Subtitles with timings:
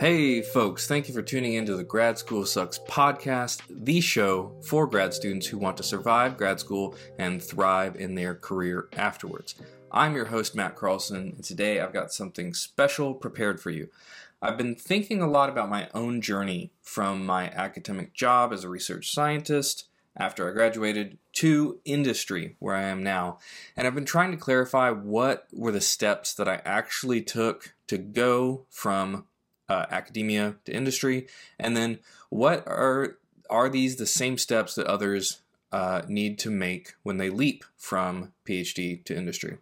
[0.00, 4.86] Hey, folks, thank you for tuning into the Grad School Sucks podcast, the show for
[4.86, 9.56] grad students who want to survive grad school and thrive in their career afterwards.
[9.92, 13.90] I'm your host, Matt Carlson, and today I've got something special prepared for you.
[14.40, 18.70] I've been thinking a lot about my own journey from my academic job as a
[18.70, 23.38] research scientist after I graduated to industry where I am now.
[23.76, 27.98] And I've been trying to clarify what were the steps that I actually took to
[27.98, 29.26] go from
[29.70, 33.16] uh, academia to industry, and then what are
[33.48, 35.40] are these the same steps that others
[35.72, 39.58] uh, need to make when they leap from PhD to industry?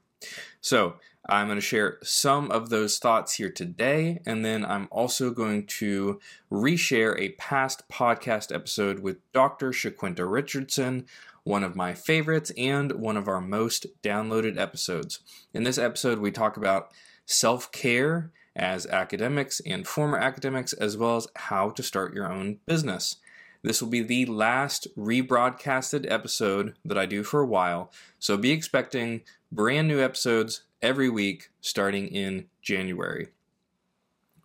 [0.61, 0.97] So
[1.29, 5.67] I'm going to share some of those thoughts here today, and then I'm also going
[5.67, 9.71] to reshare a past podcast episode with Dr.
[9.71, 11.07] Shaquinta Richardson,
[11.45, 15.21] one of my favorites and one of our most downloaded episodes.
[15.53, 16.93] In this episode, we talk about
[17.27, 22.59] self care as academics and former academics, as well as how to start your own
[22.67, 23.17] business.
[23.63, 28.51] This will be the last rebroadcasted episode that I do for a while, so be
[28.51, 33.29] expecting brand new episodes every week starting in January.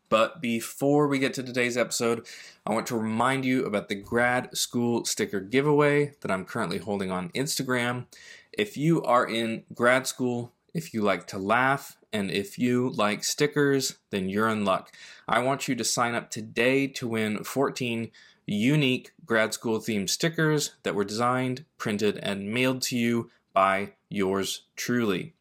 [0.10, 2.28] But before we get to today's episode,
[2.68, 7.10] I want to remind you about the grad school sticker giveaway that I'm currently holding
[7.10, 8.06] on Instagram.
[8.52, 13.24] If you are in grad school, if you like to laugh, and if you like
[13.24, 14.94] stickers, then you're in luck.
[15.28, 18.12] I want you to sign up today to win 14
[18.46, 24.62] unique grad school themed stickers that were designed, printed, and mailed to you by yours
[24.76, 25.34] truly.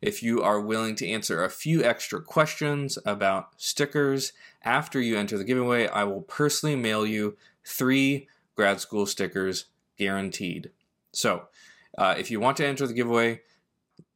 [0.00, 5.38] If you are willing to answer a few extra questions about stickers after you enter
[5.38, 10.70] the giveaway, I will personally mail you three grad school stickers guaranteed.
[11.12, 11.48] So,
[11.96, 13.42] uh, if you want to enter the giveaway,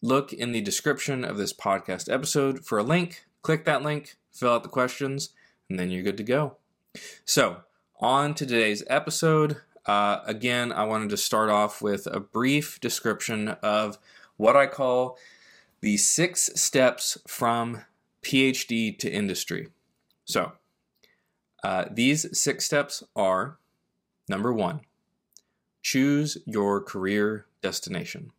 [0.02, 3.24] look in the description of this podcast episode for a link.
[3.42, 5.30] Click that link, fill out the questions,
[5.68, 6.56] and then you're good to go.
[7.24, 7.58] So,
[8.00, 9.58] on to today's episode.
[9.86, 13.98] Uh, again, I wanted to start off with a brief description of
[14.36, 15.18] what I call
[15.80, 17.84] the six steps from
[18.22, 19.68] PhD to industry.
[20.24, 20.52] So,
[21.62, 23.58] uh, these six steps are
[24.28, 24.80] number one,
[25.82, 28.32] choose your career destination.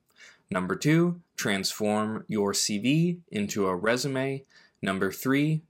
[0.50, 4.44] Number two, transform your CV into a resume.
[4.82, 5.62] Number three,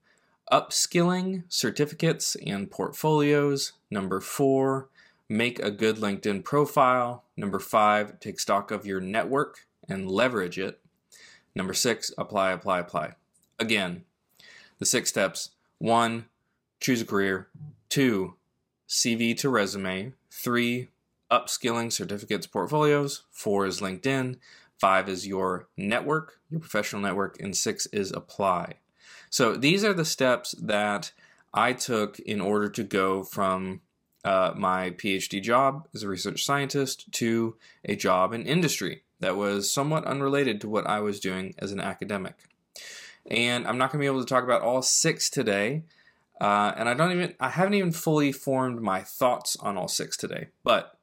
[0.52, 3.74] upskilling certificates and portfolios.
[3.90, 4.90] Number four,
[5.28, 7.24] make a good LinkedIn profile.
[7.36, 10.80] Number five, take stock of your network and leverage it.
[11.56, 13.16] Number six, apply, apply, apply.
[13.60, 14.04] Again,
[14.80, 16.26] the six steps one,
[16.80, 17.48] choose a career.
[17.90, 18.36] Two,
[18.88, 20.14] CV to resume.
[20.32, 20.90] Three,
[21.32, 23.24] upskilling certificates, portfolios.
[23.32, 24.38] Four is LinkedIn.
[24.80, 27.40] Five is your network, your professional network.
[27.42, 28.76] And six is apply.
[29.30, 31.12] So these are the steps that
[31.54, 33.82] I took in order to go from
[34.24, 37.56] uh, my PhD job as a research scientist to
[37.86, 41.80] a job in industry that was somewhat unrelated to what I was doing as an
[41.80, 42.36] academic.
[43.30, 45.84] And I'm not going to be able to talk about all six today.
[46.40, 50.16] Uh, and I don't even, I haven't even fully formed my thoughts on all six
[50.16, 50.50] today.
[50.64, 50.97] But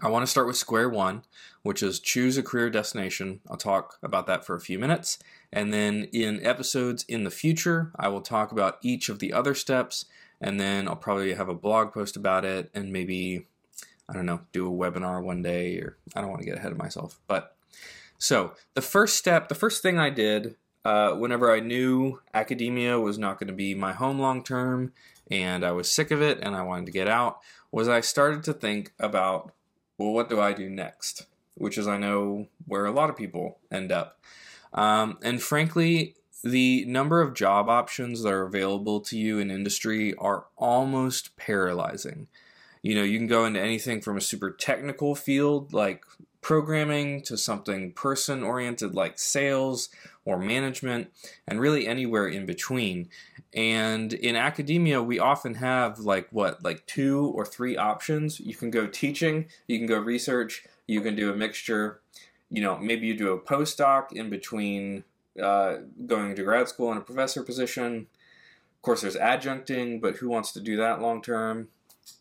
[0.00, 1.22] I want to start with square one,
[1.62, 3.40] which is choose a career destination.
[3.50, 5.18] I'll talk about that for a few minutes.
[5.52, 9.54] And then in episodes in the future, I will talk about each of the other
[9.54, 10.04] steps.
[10.40, 13.46] And then I'll probably have a blog post about it and maybe
[14.08, 16.72] I don't know, do a webinar one day, or I don't want to get ahead
[16.72, 17.20] of myself.
[17.28, 17.54] But
[18.18, 23.18] so the first step, the first thing I did uh, whenever I knew academia was
[23.18, 24.92] not going to be my home long term
[25.30, 27.38] and I was sick of it and I wanted to get out,
[27.70, 29.52] was I started to think about,
[30.00, 31.26] well, what do I do next?
[31.56, 34.18] Which is, I know, where a lot of people end up.
[34.72, 40.14] Um, and frankly, the number of job options that are available to you in industry
[40.14, 42.28] are almost paralyzing.
[42.80, 46.02] You know, you can go into anything from a super technical field like
[46.40, 49.90] programming to something person oriented like sales
[50.24, 51.10] or management,
[51.48, 53.08] and really anywhere in between.
[53.54, 58.38] And in academia, we often have like what, like two or three options.
[58.38, 62.00] You can go teaching, you can go research, you can do a mixture.
[62.50, 65.04] You know, maybe you do a postdoc in between
[65.40, 65.76] uh,
[66.06, 68.06] going to grad school in a professor position.
[68.76, 71.68] Of course, there's adjuncting, but who wants to do that long term?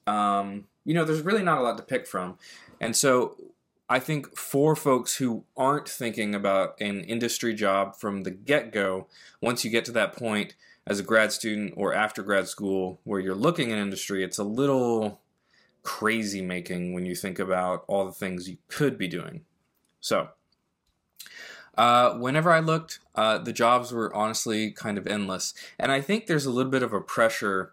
[0.07, 2.37] Um, you know, there's really not a lot to pick from.
[2.79, 3.35] And so
[3.89, 9.07] I think for folks who aren't thinking about an industry job from the get go,
[9.41, 10.53] once you get to that point
[10.85, 14.43] as a grad student or after grad school where you're looking at industry, it's a
[14.43, 15.19] little
[15.81, 19.41] crazy making when you think about all the things you could be doing.
[19.99, 20.29] So,
[21.77, 25.53] Uh, whenever I looked, uh, the jobs were honestly kind of endless.
[25.79, 27.71] And I think there's a little bit of a pressure,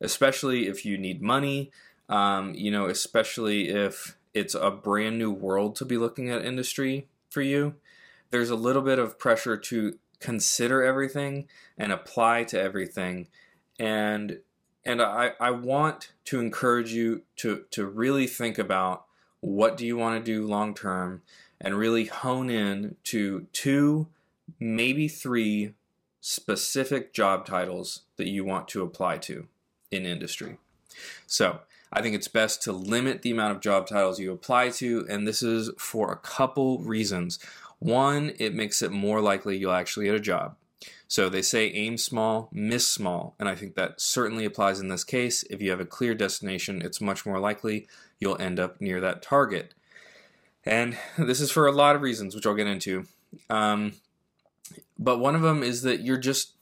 [0.00, 1.70] especially if you need money,
[2.08, 7.08] um, you know, especially if it's a brand new world to be looking at industry
[7.30, 7.74] for you.
[8.30, 13.28] There's a little bit of pressure to consider everything and apply to everything.
[13.78, 14.38] And
[14.84, 19.04] and I, I want to encourage you to to really think about
[19.40, 21.22] what do you want to do long term
[21.60, 24.08] and really hone in to two
[24.58, 25.74] maybe three
[26.20, 29.48] specific job titles that you want to apply to
[29.90, 30.58] in industry
[31.26, 31.60] so
[31.92, 35.26] i think it's best to limit the amount of job titles you apply to and
[35.26, 37.38] this is for a couple reasons
[37.78, 40.56] one it makes it more likely you'll actually get a job
[41.12, 45.04] so they say aim small, miss small, and I think that certainly applies in this
[45.04, 45.42] case.
[45.50, 47.86] If you have a clear destination, it's much more likely
[48.18, 49.74] you'll end up near that target.
[50.64, 53.04] And this is for a lot of reasons, which I'll get into.
[53.50, 53.92] Um,
[54.98, 56.54] but one of them is that you're just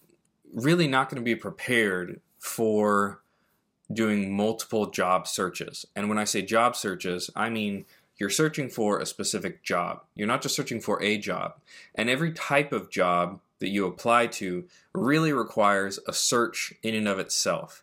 [0.52, 3.19] really not going to be prepared for
[3.92, 5.86] doing multiple job searches.
[5.96, 7.84] And when I say job searches, I mean
[8.20, 10.02] you're searching for a specific job.
[10.14, 11.54] You're not just searching for a job.
[11.94, 17.08] And every type of job that you apply to really requires a search in and
[17.08, 17.82] of itself.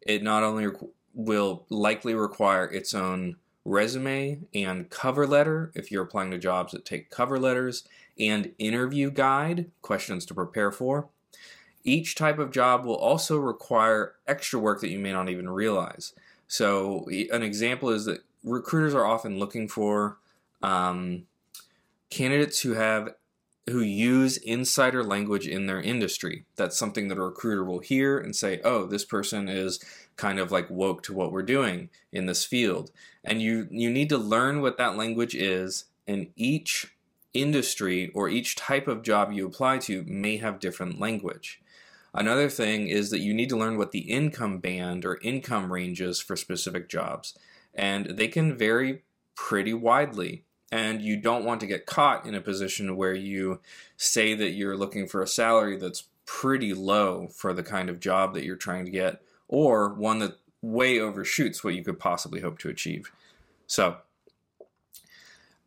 [0.00, 0.68] It not only
[1.14, 6.84] will likely require its own resume and cover letter if you're applying to jobs that
[6.84, 7.84] take cover letters
[8.18, 11.08] and interview guide, questions to prepare for.
[11.86, 16.12] Each type of job will also require extra work that you may not even realize.
[16.48, 20.18] So, an example is that recruiters are often looking for
[20.62, 21.26] um,
[22.10, 23.14] candidates who have
[23.68, 26.44] who use insider language in their industry.
[26.54, 29.80] That's something that a recruiter will hear and say, "Oh, this person is
[30.16, 32.90] kind of like woke to what we're doing in this field."
[33.24, 36.94] And you you need to learn what that language is, and each
[37.34, 41.60] industry or each type of job you apply to may have different language.
[42.16, 46.20] Another thing is that you need to learn what the income band or income ranges
[46.20, 47.36] for specific jobs,
[47.74, 49.02] and they can vary
[49.34, 53.60] pretty widely and you don't want to get caught in a position where you
[53.96, 58.34] say that you're looking for a salary that's pretty low for the kind of job
[58.34, 62.58] that you're trying to get or one that way overshoots what you could possibly hope
[62.58, 63.12] to achieve.
[63.68, 63.98] So,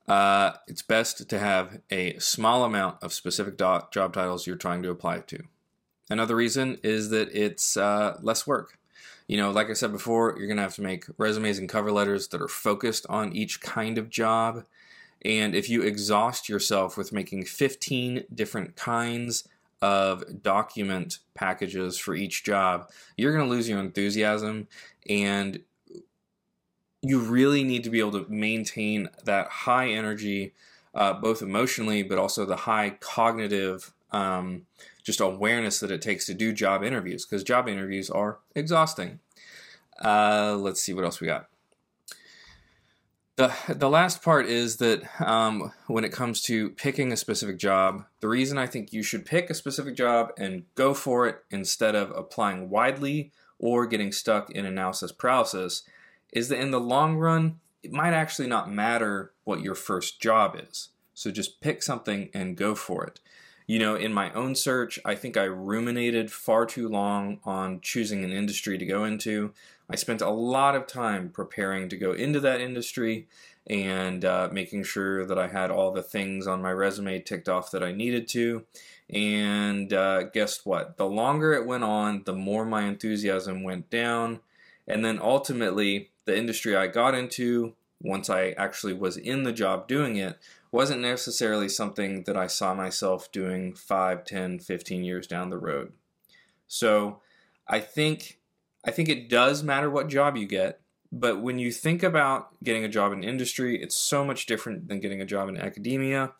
[0.07, 4.83] uh, it's best to have a small amount of specific do- job titles you're trying
[4.83, 5.43] to apply to.
[6.09, 8.77] Another reason is that it's uh, less work.
[9.27, 11.91] You know, like I said before, you're going to have to make resumes and cover
[11.91, 14.63] letters that are focused on each kind of job
[15.23, 19.47] and if you exhaust yourself with making 15 different kinds
[19.81, 24.67] of document packages for each job, you're going to lose your enthusiasm
[25.09, 25.61] and
[27.01, 30.53] you really need to be able to maintain that high energy,
[30.93, 34.65] uh, both emotionally, but also the high cognitive um,
[35.09, 39.19] just awareness that it takes to do job interviews because job interviews are exhausting.
[39.99, 41.47] Uh, let's see what else we got.
[43.37, 48.05] The, the last part is that um, when it comes to picking a specific job,
[48.19, 51.95] the reason I think you should pick a specific job and go for it instead
[51.95, 55.81] of applying widely or getting stuck in analysis paralysis
[56.31, 60.55] is that in the long run, it might actually not matter what your first job
[60.55, 60.89] is.
[61.15, 63.19] So just pick something and go for it.
[63.69, 68.23] You know, in my own search, I think I ruminated far too long on choosing
[68.23, 69.53] an industry to go into.
[69.87, 73.27] I spent a lot of time preparing to go into that industry
[73.67, 77.69] and uh, making sure that I had all the things on my resume ticked off
[77.69, 78.65] that I needed to.
[79.07, 80.97] And uh, guess what?
[80.97, 84.39] The longer it went on, the more my enthusiasm went down.
[84.87, 89.87] And then ultimately, the industry I got into, once I actually was in the job
[89.87, 90.39] doing it,
[90.71, 95.93] wasn't necessarily something that I saw myself doing 5, 10, 15 years down the road.
[96.67, 97.21] So
[97.67, 98.39] I think
[98.85, 100.79] I think it does matter what job you get,
[101.11, 105.01] but when you think about getting a job in industry, it's so much different than
[105.01, 106.31] getting a job in academia.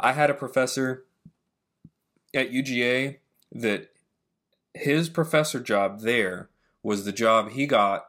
[0.00, 1.04] I had a professor
[2.34, 3.18] at UGA
[3.52, 3.90] that
[4.74, 6.48] his professor job there
[6.82, 8.06] was the job he got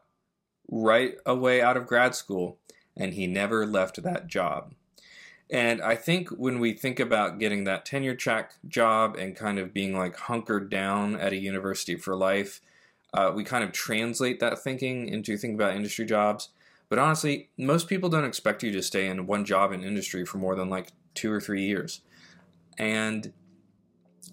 [0.70, 2.58] right away out of grad school,
[2.98, 4.74] and he never left that job.
[5.50, 9.74] And I think when we think about getting that tenure track job and kind of
[9.74, 12.62] being like hunkered down at a university for life,
[13.14, 16.50] uh, we kind of translate that thinking into thinking about industry jobs.
[16.90, 20.38] But honestly, most people don't expect you to stay in one job in industry for
[20.38, 22.02] more than like two or three years.
[22.78, 23.32] And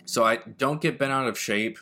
[0.05, 1.79] so I don't get bent out of shape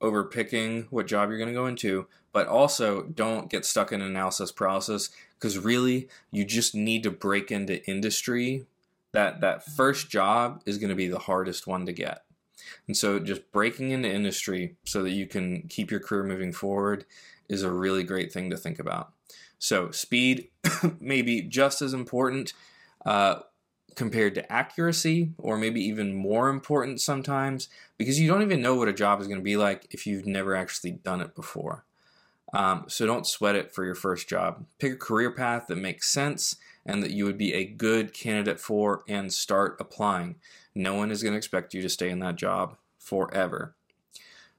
[0.00, 4.02] over picking what job you're going to go into, but also don't get stuck in
[4.02, 8.66] analysis paralysis because really you just need to break into industry
[9.12, 12.24] that that first job is going to be the hardest one to get.
[12.86, 17.06] And so just breaking into industry so that you can keep your career moving forward
[17.48, 19.12] is a really great thing to think about.
[19.58, 20.48] So speed
[21.00, 22.52] may be just as important
[23.04, 23.40] uh,
[23.96, 28.88] compared to accuracy, or maybe even more important sometimes, because you don't even know what
[28.88, 31.84] a job is going to be like if you've never actually done it before.
[32.52, 34.64] Um, so don't sweat it for your first job.
[34.78, 38.60] Pick a career path that makes sense and that you would be a good candidate
[38.60, 40.36] for and start applying.
[40.74, 43.74] No one is going to expect you to stay in that job forever.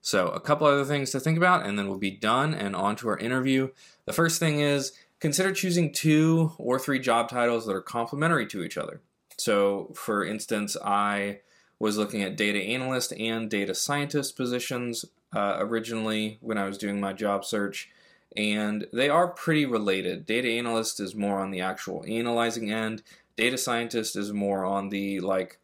[0.01, 2.95] So, a couple other things to think about, and then we'll be done and on
[2.97, 3.69] to our interview.
[4.05, 8.63] The first thing is consider choosing two or three job titles that are complementary to
[8.63, 9.01] each other.
[9.37, 11.39] So, for instance, I
[11.79, 16.99] was looking at data analyst and data scientist positions uh, originally when I was doing
[16.99, 17.89] my job search,
[18.35, 20.25] and they are pretty related.
[20.25, 23.03] Data analyst is more on the actual analyzing end,
[23.35, 25.59] data scientist is more on the like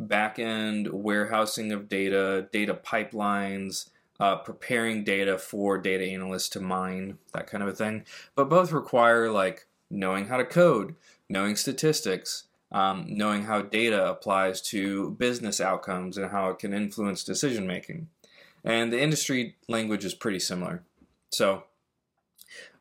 [0.00, 3.90] back end warehousing of data, data pipelines.
[4.20, 8.04] Uh, preparing data for data analysts to mine, that kind of a thing.
[8.34, 10.96] But both require like knowing how to code,
[11.28, 17.24] knowing statistics, um, knowing how data applies to business outcomes and how it can influence
[17.24, 18.08] decision making.
[18.64, 20.82] And the industry language is pretty similar.
[21.30, 21.64] So,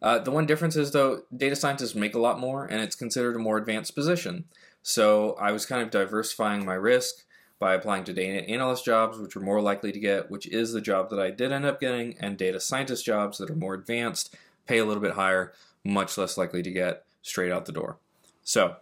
[0.01, 3.36] uh, the one difference is though, data scientists make a lot more and it's considered
[3.36, 4.46] a more advanced position.
[4.84, 7.24] So, I was kind of diversifying my risk
[7.60, 10.82] by applying to data analyst jobs, which are more likely to get, which is the
[10.82, 14.36] job that I did end up getting, and data scientist jobs that are more advanced,
[14.67, 15.53] pay a little bit higher,
[15.84, 17.98] much less likely to get straight out the door.
[18.44, 18.75] So,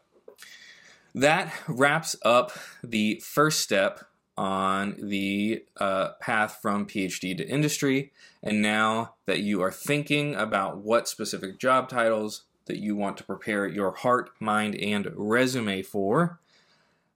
[1.15, 2.51] that wraps up
[2.83, 4.01] the first step
[4.37, 8.11] on the uh, path from PhD to industry.
[8.43, 13.23] And now that you are thinking about what specific job titles that you want to
[13.23, 16.39] prepare your heart, mind, and resume for,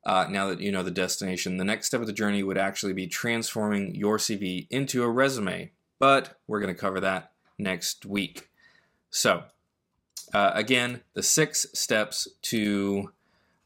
[0.05, 2.93] uh, now that you know the destination, the next step of the journey would actually
[2.93, 5.71] be transforming your CV into a resume.
[5.99, 8.49] But we're going to cover that next week.
[9.09, 9.43] So,
[10.33, 13.11] uh, again, the six steps to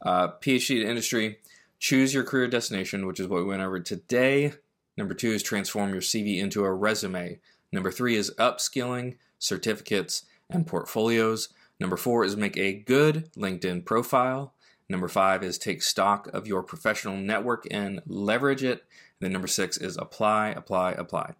[0.04, 1.38] uh, PhD to industry,
[1.78, 4.52] choose your career destination, which is what we went over today.
[4.96, 7.40] Number two is transform your CV into a resume.
[7.72, 11.48] Number three is upskilling, certificates, and portfolios.
[11.80, 14.54] Number four is make a good LinkedIn profile.
[14.88, 18.84] Number five is take stock of your professional network and leverage it.
[19.20, 21.34] And then number six is apply, apply, apply.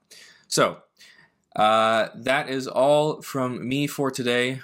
[0.48, 0.78] So
[1.54, 4.60] uh, that is all from me for today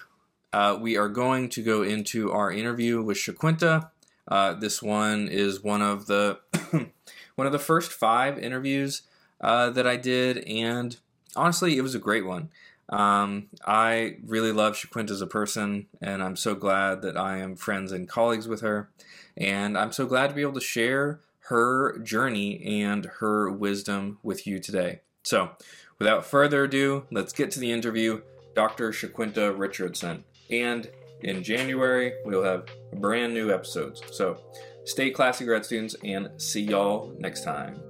[0.52, 3.90] uh, we are going to go into our interview with Shaquinta.
[4.26, 6.38] Uh, this one is one of the
[7.34, 9.02] one of the first five interviews
[9.40, 10.96] uh, that I did, and
[11.36, 12.50] honestly, it was a great one.
[12.88, 17.56] Um, I really love Shaquinta as a person, and I'm so glad that I am
[17.56, 18.90] friends and colleagues with her.
[19.36, 24.46] And I'm so glad to be able to share her journey and her wisdom with
[24.46, 25.00] you today.
[25.22, 25.50] So,
[25.98, 28.22] without further ado, let's get to the interview.
[28.54, 28.90] Dr.
[28.90, 30.24] Shaquinta Richardson.
[30.50, 30.90] And
[31.22, 34.02] in January, we'll have brand new episodes.
[34.12, 34.38] So
[34.84, 37.80] stay classy, grad students, and see y'all next time.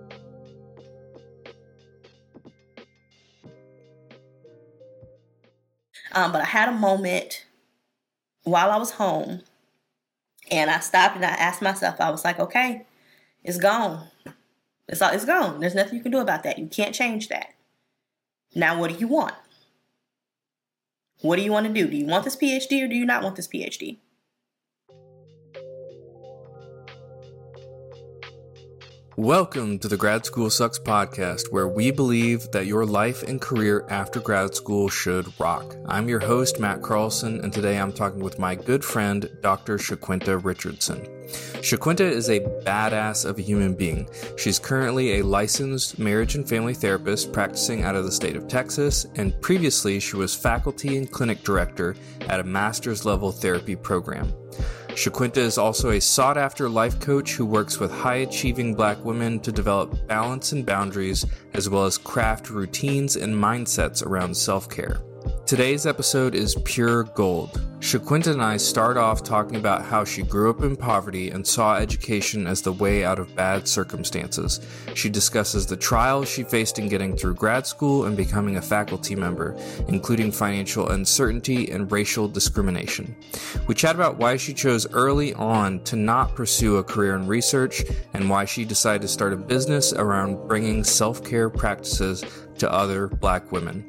[6.12, 7.47] Um, but I had a moment
[8.43, 9.43] while I was home,
[10.50, 12.85] and I stopped and I asked myself, I was like, okay,
[13.45, 14.09] it's gone.
[14.88, 15.61] It's, all, it's gone.
[15.61, 16.59] There's nothing you can do about that.
[16.59, 17.55] You can't change that.
[18.57, 19.35] Now, what do you want?
[21.23, 21.89] What do you want to do?
[21.89, 23.99] Do you want this PhD or do you not want this PhD?
[29.17, 33.85] Welcome to the Grad School Sucks podcast, where we believe that your life and career
[33.90, 35.75] after grad school should rock.
[35.87, 39.79] I'm your host, Matt Carlson, and today I'm talking with my good friend, Dr.
[39.79, 41.00] Shaquinta Richardson.
[41.61, 44.09] Shaquinta is a badass of a human being.
[44.38, 49.07] She's currently a licensed marriage and family therapist practicing out of the state of Texas,
[49.17, 51.97] and previously she was faculty and clinic director
[52.29, 54.33] at a master's level therapy program.
[54.95, 59.41] Shaquinta is also a sought after life coach who works with high achieving black women
[59.41, 65.01] to develop balance and boundaries, as well as craft routines and mindsets around self care.
[65.47, 67.61] Today's episode is pure gold.
[67.81, 71.77] Shaquinta and I start off talking about how she grew up in poverty and saw
[71.77, 74.61] education as the way out of bad circumstances.
[74.95, 79.17] She discusses the trials she faced in getting through grad school and becoming a faculty
[79.17, 79.57] member,
[79.89, 83.17] including financial uncertainty and racial discrimination.
[83.67, 87.83] We chat about why she chose early on to not pursue a career in research
[88.15, 92.25] and why she decided to start a business around bringing self care practices
[92.59, 93.85] to other black women.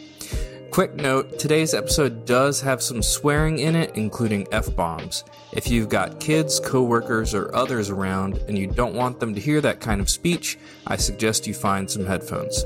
[0.71, 5.25] Quick note today's episode does have some swearing in it, including F bombs.
[5.51, 9.59] If you've got kids, coworkers, or others around and you don't want them to hear
[9.59, 12.63] that kind of speech, I suggest you find some headphones.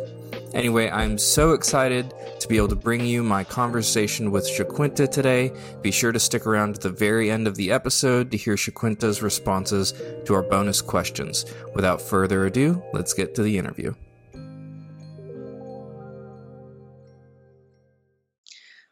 [0.53, 5.51] Anyway, I'm so excited to be able to bring you my conversation with Shaquinta today.
[5.81, 9.23] Be sure to stick around to the very end of the episode to hear Shaquinta's
[9.23, 9.95] responses
[10.25, 11.43] to our bonus questions.
[11.73, 13.95] Without further ado, let's get to the interview.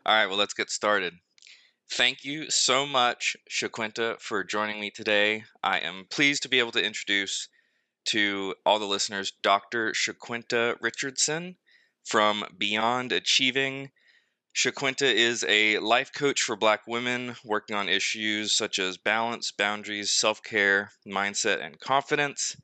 [0.05, 1.13] All right, well, let's get started.
[1.91, 5.45] Thank you so much, Shaquinta, for joining me today.
[5.63, 7.47] I am pleased to be able to introduce
[8.07, 9.91] to all the listeners Dr.
[9.93, 11.57] Shaquinta Richardson
[12.03, 13.91] from Beyond Achieving.
[14.55, 20.11] Shaquinta is a life coach for Black women working on issues such as balance, boundaries,
[20.11, 22.57] self care, mindset, and confidence.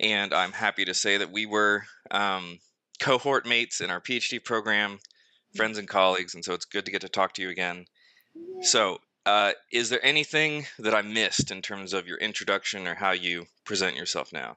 [0.00, 2.58] And I'm happy to say that we were um,
[3.00, 4.98] cohort mates in our PhD program
[5.54, 7.86] friends and colleagues, and so it's good to get to talk to you again.
[8.62, 13.12] So, uh, is there anything that I missed in terms of your introduction or how
[13.12, 14.56] you present yourself now?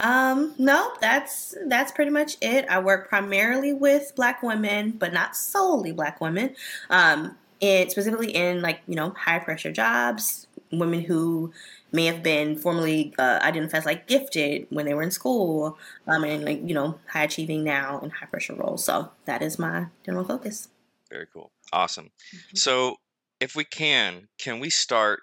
[0.00, 2.66] Um, no, that's that's pretty much it.
[2.68, 6.54] I work primarily with Black women, but not solely Black women.
[6.88, 11.52] Um, it specifically in like you know high pressure jobs, women who
[11.92, 16.24] may have been formerly uh, identified as like gifted when they were in school, um,
[16.24, 18.84] and like you know high achieving now in high pressure roles.
[18.84, 20.68] So that is my general focus.
[21.10, 22.06] Very cool, awesome.
[22.06, 22.56] Mm-hmm.
[22.56, 22.96] So
[23.40, 25.20] if we can, can we start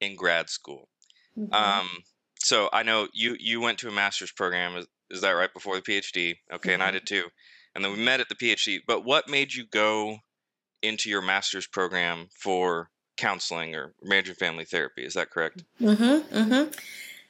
[0.00, 0.88] in grad school?
[1.38, 1.54] Mm-hmm.
[1.54, 1.88] Um,
[2.38, 4.76] so I know you you went to a master's program.
[4.76, 6.36] Is, is that right before the PhD?
[6.52, 6.70] Okay, mm-hmm.
[6.70, 6.94] and I mm-hmm.
[6.94, 7.24] did too.
[7.74, 8.78] And then we met at the PhD.
[8.86, 10.18] But what made you go
[10.82, 15.04] into your master's program for counseling or marriage and family therapy.
[15.04, 15.64] Is that correct?
[15.80, 16.36] Mm-hmm.
[16.36, 16.72] Mm-hmm.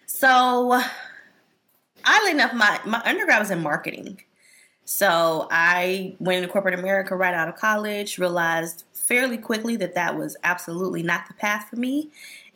[0.07, 0.81] So,
[2.07, 4.23] oddly enough, my my undergrad was in marketing.
[4.85, 8.19] So I went into corporate America right out of college.
[8.19, 12.11] Realized fairly quickly that that was absolutely not the path for me,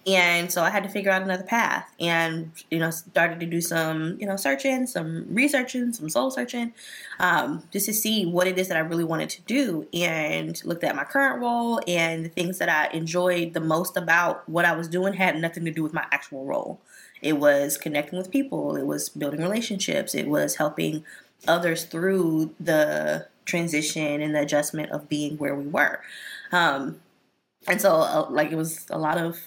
[0.06, 3.61] and so I had to figure out another path and, you know, started to do
[3.61, 6.73] some, you know, searching, some researching, some soul searching,
[7.21, 9.87] um, just to see what it is that I really wanted to do.
[9.92, 14.48] And looked at my current role and the things that I enjoyed the most about
[14.48, 16.81] what I was doing had nothing to do with my actual role.
[17.20, 21.05] It was connecting with people, it was building relationships, it was helping
[21.46, 26.00] others through the transition and the adjustment of being where we were.
[26.50, 27.00] Um,
[27.68, 29.38] and so, uh, like, it was a lot of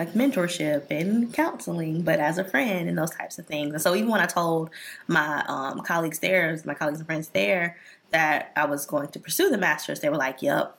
[0.00, 3.74] like mentorship and counseling, but as a friend and those types of things.
[3.74, 4.70] And so even when I told
[5.08, 7.76] my um, colleagues there, my colleagues and friends there,
[8.10, 10.74] that I was going to pursue the master's, they were like, "Yep,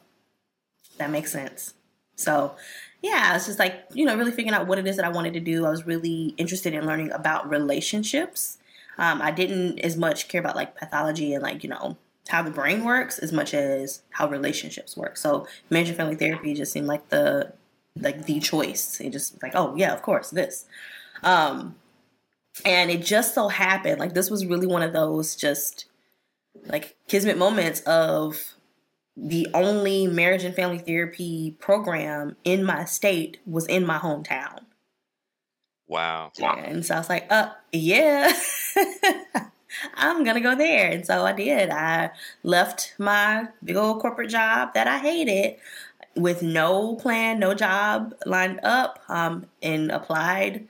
[0.97, 1.75] that makes sense."
[2.15, 2.55] So
[3.03, 5.35] yeah, it's just like you know, really figuring out what it is that I wanted
[5.35, 5.67] to do.
[5.67, 8.57] I was really interested in learning about relationships.
[8.97, 11.95] Um, I didn't as much care about like pathology and like you know
[12.29, 15.15] how the brain works as much as how relationships work.
[15.15, 17.53] So marriage and family therapy just seemed like the
[17.99, 18.99] like the choice.
[18.99, 20.65] It just like, oh yeah, of course, this.
[21.23, 21.75] Um
[22.65, 25.85] and it just so happened, like this was really one of those just
[26.65, 28.55] like kismet moments of
[29.15, 34.59] the only marriage and family therapy program in my state was in my hometown.
[35.87, 36.31] Wow.
[36.63, 38.31] And so I was like, uh, yeah,
[39.95, 40.89] I'm gonna go there.
[40.89, 41.69] And so I did.
[41.69, 42.11] I
[42.43, 45.57] left my big old corporate job that I hated
[46.15, 50.67] with no plan, no job lined up, um, and applied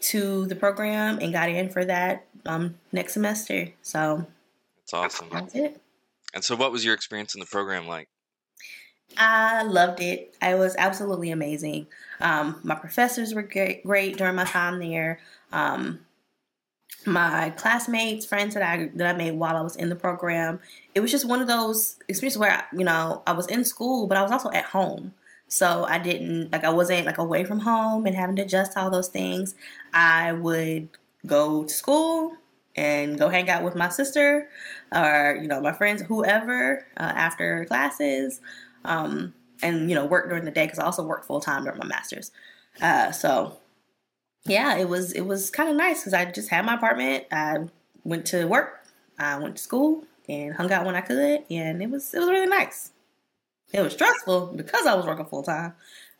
[0.00, 3.68] to the program and got in for that um, next semester.
[3.82, 4.26] So
[4.78, 5.28] that's awesome.
[5.30, 5.80] That's it.
[6.34, 8.08] And so, what was your experience in the program like?
[9.16, 10.36] I loved it.
[10.42, 11.86] It was absolutely amazing.
[12.20, 15.20] Um, my professors were great, great during my time there.
[15.50, 16.00] Um,
[17.08, 20.60] my classmates, friends that I that I made while I was in the program.
[20.94, 24.16] It was just one of those experiences where you know I was in school, but
[24.16, 25.14] I was also at home.
[25.48, 28.90] So I didn't like I wasn't like away from home and having to adjust all
[28.90, 29.54] those things.
[29.92, 30.88] I would
[31.26, 32.36] go to school
[32.76, 34.48] and go hang out with my sister
[34.94, 38.40] or you know my friends, whoever, uh, after classes,
[38.84, 41.78] um, and you know work during the day because I also worked full time during
[41.78, 42.30] my masters.
[42.80, 43.57] Uh, so
[44.48, 47.24] yeah, it was it was kind of nice because I just had my apartment.
[47.30, 47.66] I
[48.04, 48.84] went to work,
[49.18, 52.28] I went to school, and hung out when I could, and it was it was
[52.28, 52.90] really nice.
[53.72, 55.74] It was stressful because I was working full time,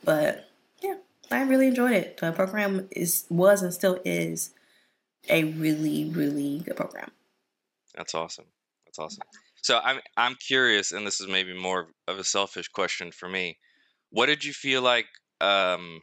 [0.04, 0.48] but
[0.82, 0.96] yeah,
[1.30, 2.18] I really enjoyed it.
[2.18, 4.50] The program is was and still is
[5.28, 7.10] a really really good program.
[7.94, 8.46] That's awesome.
[8.86, 9.22] That's awesome.
[9.62, 13.58] So I'm I'm curious, and this is maybe more of a selfish question for me.
[14.10, 15.06] What did you feel like
[15.40, 16.00] um,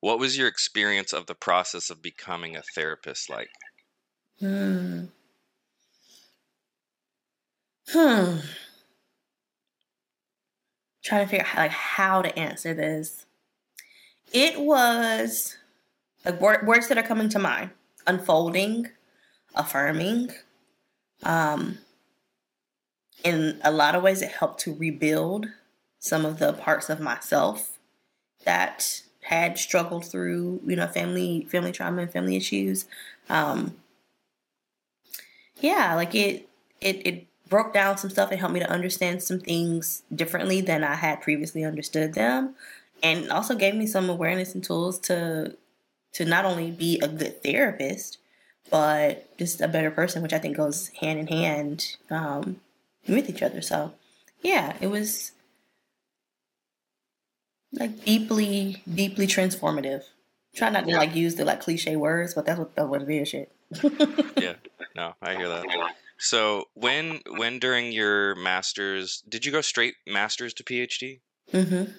[0.00, 3.48] what was your experience of the process of becoming a therapist like?
[4.38, 5.06] Hmm.
[7.88, 8.38] Hmm.
[11.02, 13.24] trying to figure out like how to answer this.
[14.32, 15.56] It was
[16.24, 17.70] like words that are coming to mind:
[18.06, 18.88] unfolding,
[19.54, 20.32] affirming.
[21.22, 21.78] Um,
[23.24, 25.46] in a lot of ways, it helped to rebuild
[25.98, 27.78] some of the parts of myself
[28.44, 32.86] that had struggled through, you know, family family trauma and family issues.
[33.28, 33.76] Um,
[35.60, 36.48] yeah, like it
[36.80, 40.82] it it broke down some stuff and helped me to understand some things differently than
[40.82, 42.54] I had previously understood them,
[43.02, 45.54] and also gave me some awareness and tools to
[46.14, 48.16] to not only be a good therapist,
[48.70, 52.60] but just a better person, which I think goes hand in hand um,
[53.06, 53.60] with each other.
[53.60, 53.92] So,
[54.40, 55.32] yeah, it was
[57.72, 60.02] like deeply, deeply transformative.
[60.54, 60.98] Try not to yeah.
[60.98, 63.28] like use the like cliche words, but that's what that's what it is.
[63.28, 63.52] Shit.
[64.40, 64.54] yeah,
[64.96, 65.64] no, I hear that.
[66.18, 71.20] So when when during your masters did you go straight masters to PhD?
[71.52, 71.92] Mm-hmm.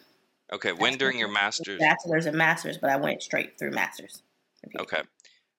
[0.52, 1.80] Okay, when during your masters?
[1.80, 4.24] Bachelor's and masters, but I went straight through masters.
[4.78, 5.02] Okay,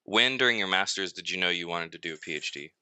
[0.04, 2.72] when during your masters did you know you wanted to do a PhD?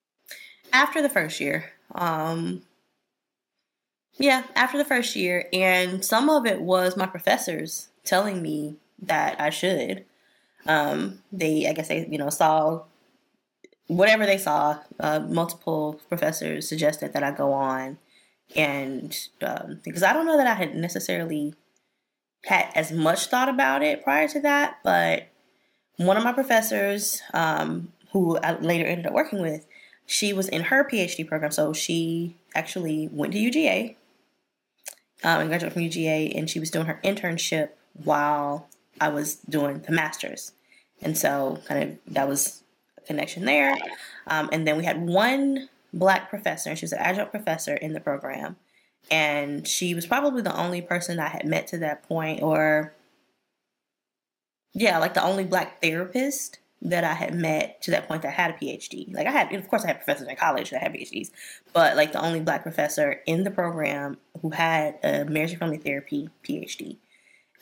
[0.73, 2.63] After the first year, um,
[4.19, 9.41] yeah, after the first year, and some of it was my professors telling me that
[9.41, 10.05] I should.
[10.67, 12.83] Um, they, I guess, they you know saw
[13.87, 14.81] whatever they saw.
[14.99, 17.99] Uh, multiple professors suggested that I go on,
[18.57, 21.55] and um, because I don't know that I had necessarily
[22.45, 25.29] had as much thought about it prior to that, but
[25.97, 29.67] one of my professors, um, who I later ended up working with,
[30.07, 33.97] she was in her PhD program, so she actually went to UGA
[35.25, 37.71] um, and graduated from UGA, and she was doing her internship
[38.05, 38.69] while
[39.01, 40.53] I was doing the master's.
[41.03, 42.63] And so, kind of, that was
[42.97, 43.77] a connection there.
[44.27, 47.93] Um, and then we had one black professor, and she was an adjunct professor in
[47.93, 48.57] the program.
[49.11, 52.93] And she was probably the only person I had met to that point, or
[54.75, 58.53] yeah, like the only black therapist that I had met to that point that had
[58.53, 59.13] a PhD.
[59.13, 61.31] Like I had, of course, I had professors in college that had PhDs,
[61.73, 65.79] but like the only black professor in the program who had a marriage and family
[65.79, 66.99] therapy PhD.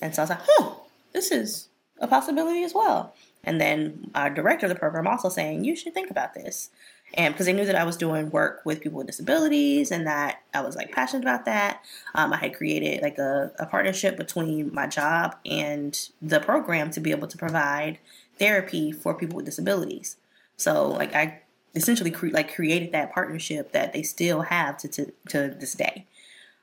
[0.00, 3.14] And so I was like, oh, this is a possibility as well.
[3.42, 6.70] And then our director of the program also saying, you should think about this.
[7.14, 10.42] And because they knew that I was doing work with people with disabilities and that
[10.52, 11.82] I was like passionate about that,
[12.14, 17.00] um, I had created like a, a partnership between my job and the program to
[17.00, 17.98] be able to provide
[18.38, 20.16] therapy for people with disabilities.
[20.56, 21.42] So like I
[21.74, 26.06] essentially cre- like created that partnership that they still have to to, to this day.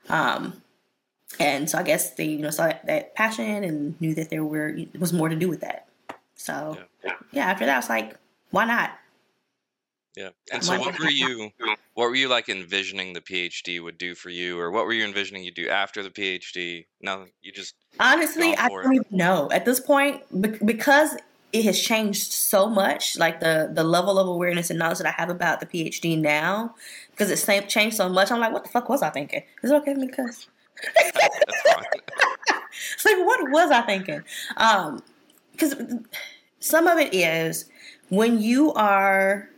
[0.08, 0.62] Um,
[1.38, 4.44] and so I guess they you know saw that, that passion and knew that there
[4.44, 5.88] were was more to do with that.
[6.34, 8.16] So yeah, yeah after that I was like,
[8.50, 8.90] why not?
[10.16, 10.28] Yeah.
[10.52, 11.50] And so what were you
[11.94, 15.04] what were you like envisioning the PhD would do for you or what were you
[15.04, 16.86] envisioning you do after the PhD?
[17.00, 19.48] No, you just Honestly, I don't even know.
[19.50, 20.22] At this point
[20.64, 21.16] because
[21.54, 25.12] it has changed so much, like the the level of awareness and knowledge that I
[25.12, 26.74] have about the PhD now,
[27.12, 28.32] because it's changed so much.
[28.32, 29.44] I'm like, what the fuck was I thinking?
[29.62, 30.06] Is it okay with me?
[30.08, 30.48] because?
[30.96, 34.24] it's like, what was I thinking?
[34.56, 35.00] Um,
[35.52, 35.76] because
[36.58, 37.70] some of it is
[38.08, 39.48] when you are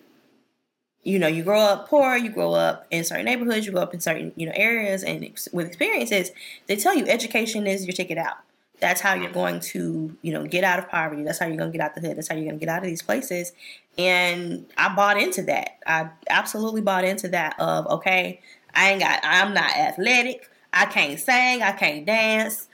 [1.02, 3.94] you know, you grow up poor, you grow up in certain neighborhoods, you grow up
[3.94, 6.32] in certain, you know, areas and ex- with experiences,
[6.66, 8.38] they tell you education is your ticket out.
[8.80, 11.22] That's how you're going to, you know, get out of poverty.
[11.22, 12.16] That's how you're going to get out the hood.
[12.16, 13.52] That's how you're going to get out of these places.
[13.96, 15.78] And I bought into that.
[15.86, 18.40] I absolutely bought into that of, okay,
[18.74, 20.50] I ain't got, I'm not athletic.
[20.72, 21.62] I can't sing.
[21.62, 22.68] I can't dance.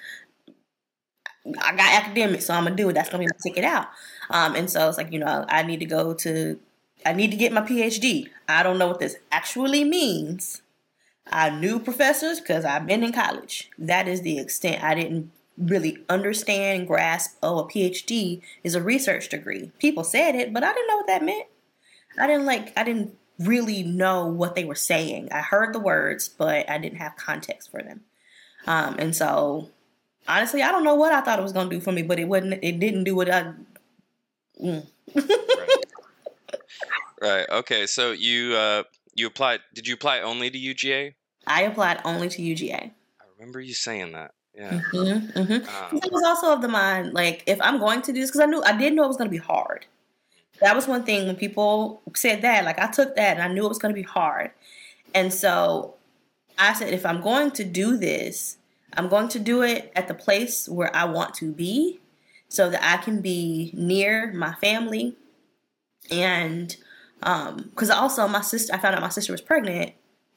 [1.60, 2.94] I got academics, so I'm going to do it.
[2.94, 3.86] That's to be my ticket out.
[4.30, 6.58] Um, and so it's like, you know, I need to go to,
[7.04, 8.28] I need to get my PhD.
[8.48, 10.62] I don't know what this actually means.
[11.30, 13.70] I knew professors because I've been in college.
[13.78, 14.82] That is the extent.
[14.82, 15.30] I didn't
[15.68, 19.70] really understand, and grasp, oh, a PhD is a research degree.
[19.78, 21.46] People said it, but I didn't know what that meant.
[22.18, 25.28] I didn't like, I didn't really know what they were saying.
[25.32, 28.02] I heard the words, but I didn't have context for them.
[28.66, 29.70] Um, and so,
[30.28, 32.18] honestly, I don't know what I thought it was going to do for me, but
[32.18, 33.52] it wouldn't, it didn't do what I.
[34.62, 34.86] Mm.
[35.14, 35.86] right.
[37.20, 37.46] right.
[37.50, 37.86] Okay.
[37.86, 41.14] So you, uh, you applied, did you apply only to UGA?
[41.46, 42.90] I applied only to UGA.
[43.20, 44.32] I remember you saying that.
[44.54, 44.80] Yeah.
[44.92, 45.52] Mm-hmm, mm-hmm.
[45.52, 48.42] Um, I was also of the mind, like, if I'm going to do this, because
[48.42, 49.86] I knew I did know it was going to be hard.
[50.60, 53.64] That was one thing when people said that, like, I took that and I knew
[53.64, 54.50] it was going to be hard.
[55.14, 55.94] And so
[56.58, 58.58] I said, if I'm going to do this,
[58.94, 62.00] I'm going to do it at the place where I want to be
[62.48, 65.16] so that I can be near my family.
[66.10, 66.76] And
[67.20, 69.92] because um, also my sister, I found out my sister was pregnant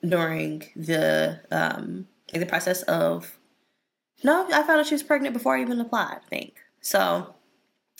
[0.08, 3.38] during the um, the process of
[4.23, 6.56] No, I found out she was pregnant before I even applied, I think.
[6.82, 7.36] So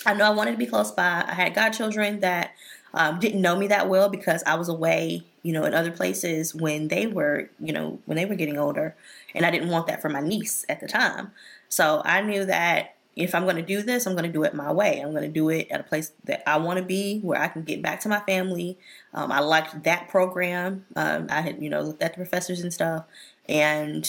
[0.06, 1.24] I know I wanted to be close by.
[1.28, 2.52] I had godchildren that
[2.94, 6.56] um, didn't know me that well because I was away, you know, in other places
[6.56, 8.96] when they were, you know, when they were getting older.
[9.34, 11.32] And I didn't want that for my niece at the time.
[11.70, 14.54] So I knew that if I'm going to do this, I'm going to do it
[14.54, 15.00] my way.
[15.00, 17.48] I'm going to do it at a place that I want to be, where I
[17.48, 18.78] can get back to my family.
[19.14, 20.86] Um, I liked that program.
[20.96, 23.06] Um, I had, you know, looked at the professors and stuff,
[23.48, 24.06] and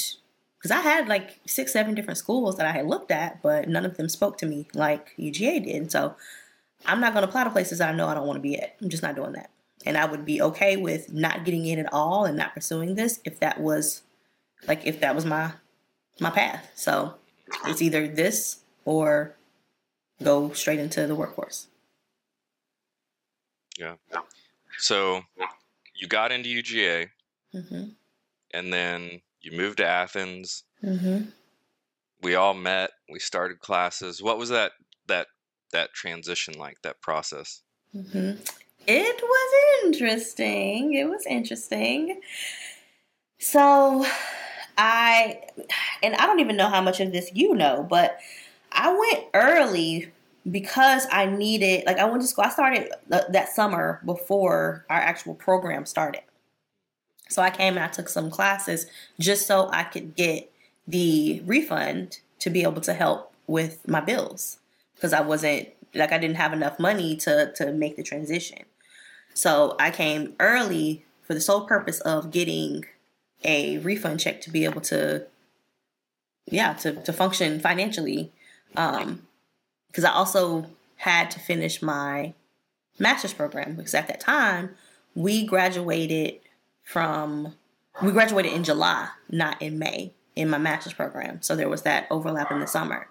[0.67, 3.85] because I had like six, seven different schools that I had looked at, but none
[3.85, 5.93] of them spoke to me like UGA did.
[5.93, 6.17] So
[6.85, 8.75] I'm not going to apply to places I know I don't want to be at.
[8.83, 9.51] I'm just not doing that.
[9.85, 13.21] And I would be okay with not getting in at all and not pursuing this
[13.25, 14.03] if that was
[14.67, 15.53] like if that was my
[16.19, 16.69] my path.
[16.75, 17.15] So
[17.67, 19.37] it's either this or
[20.21, 21.69] go straight into the workforce.
[23.79, 23.95] Yeah.
[24.79, 25.23] So
[25.95, 27.11] you got into UGA,
[27.55, 27.85] mm-hmm.
[28.53, 30.65] and then you moved to Athens.
[30.83, 31.31] Mm-hmm.
[32.23, 32.91] We all met.
[33.11, 34.23] We started classes.
[34.23, 34.73] What was that
[35.07, 35.29] that
[35.73, 36.77] that transition like?
[36.83, 37.63] That process?
[37.95, 38.43] Mm-hmm.
[38.87, 40.95] It was interesting.
[40.95, 42.21] It was interesting.
[43.39, 44.07] So
[44.79, 45.41] I,
[46.03, 48.19] and I don't even know how much of this you know, but
[48.73, 50.13] I went early
[50.51, 52.45] because I needed, like, I went to school.
[52.45, 56.23] I started that summer before our actual program started.
[57.29, 58.87] So I came and I took some classes
[59.19, 60.51] just so I could get
[60.87, 64.59] the refund to be able to help with my bills
[64.95, 68.65] because I wasn't like I didn't have enough money to to make the transition.
[69.35, 72.85] So I came early for the sole purpose of getting
[73.45, 75.27] a refund check to be able to
[76.47, 78.33] yeah, to to function financially
[78.77, 79.27] um,
[79.89, 82.35] because I also had to finish my
[82.99, 84.71] master's program because at that time
[85.15, 86.41] we graduated
[86.87, 87.55] from
[88.03, 91.43] we graduated in July, not in May, in my master's program.
[91.43, 93.09] So there was that overlap in the summer.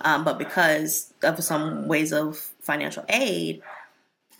[0.00, 3.62] Um, but because of some ways of financial aid,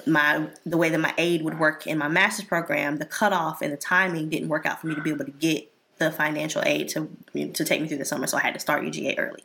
[0.07, 3.73] my the way that my aid would work in my master's program, the cutoff and
[3.73, 6.89] the timing didn't work out for me to be able to get the financial aid
[6.89, 7.09] to
[7.53, 8.27] to take me through the summer.
[8.27, 9.45] So I had to start UGA early.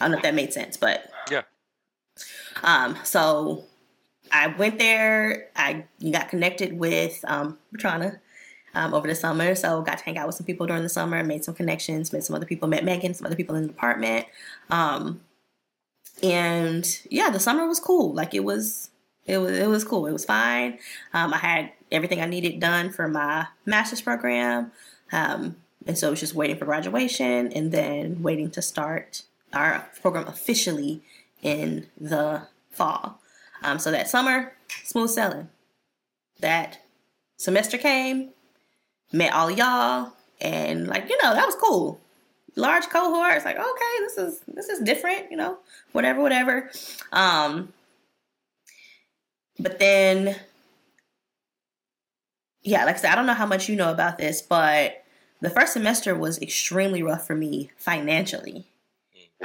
[0.00, 1.42] I don't know if that made sense, but yeah.
[2.62, 3.64] Um, so
[4.32, 5.48] I went there.
[5.54, 7.58] I got connected with um,
[8.74, 9.54] um, over the summer.
[9.54, 11.22] So got to hang out with some people during the summer.
[11.22, 12.12] Made some connections.
[12.12, 12.68] Met some other people.
[12.68, 13.14] Met Megan.
[13.14, 14.26] Some other people in the department.
[14.70, 15.20] Um,
[16.22, 18.12] and yeah, the summer was cool.
[18.14, 18.90] Like it was.
[19.26, 20.06] It was it was cool.
[20.06, 20.78] It was fine.
[21.14, 24.70] Um, I had everything I needed done for my master's program,
[25.12, 25.56] um,
[25.86, 29.22] and so it was just waiting for graduation and then waiting to start
[29.54, 31.00] our program officially
[31.42, 33.20] in the fall.
[33.62, 34.52] Um, so that summer,
[34.84, 35.48] smooth sailing.
[36.40, 36.80] That
[37.36, 38.30] semester came,
[39.14, 42.00] met all y'all, and like you know that was cool.
[42.56, 43.34] Large cohort.
[43.34, 45.30] It's like okay, this is this is different.
[45.30, 45.58] You know,
[45.92, 46.70] whatever, whatever.
[47.12, 47.72] Um,
[49.58, 50.36] but then,
[52.62, 55.04] yeah, like I said, I don't know how much you know about this, but
[55.40, 58.66] the first semester was extremely rough for me financially.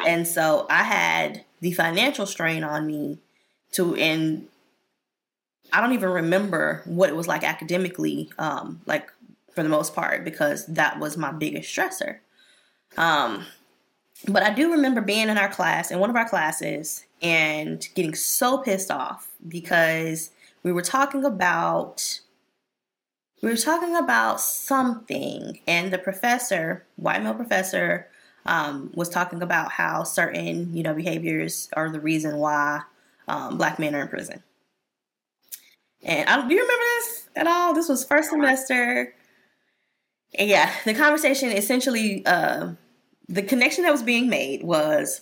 [0.06, 3.20] And so I had the financial strain on me
[3.74, 4.48] to, and
[5.74, 9.12] I don't even remember what it was like academically, um, like
[9.52, 12.20] for the most part, because that was my biggest stressor.
[12.98, 13.46] Um,
[14.28, 18.16] but I do remember being in our class, in one of our classes, and getting
[18.16, 20.32] so pissed off because
[20.64, 22.20] we were talking about
[23.42, 28.10] we were talking about something, and the professor, white male professor,
[28.46, 32.82] um, was talking about how certain you know behaviors are the reason why
[33.28, 34.44] um, black men are in prison.
[36.04, 37.74] And I, do you remember this at all?
[37.74, 39.14] This was first semester.
[40.36, 42.74] And yeah, the conversation essentially, uh,
[43.28, 45.22] the connection that was being made was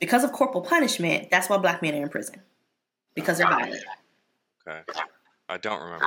[0.00, 1.30] because of corporal punishment.
[1.30, 2.40] That's why black men are in prison
[3.14, 3.84] because they're violent.
[4.66, 4.80] Okay,
[5.48, 6.06] I don't remember.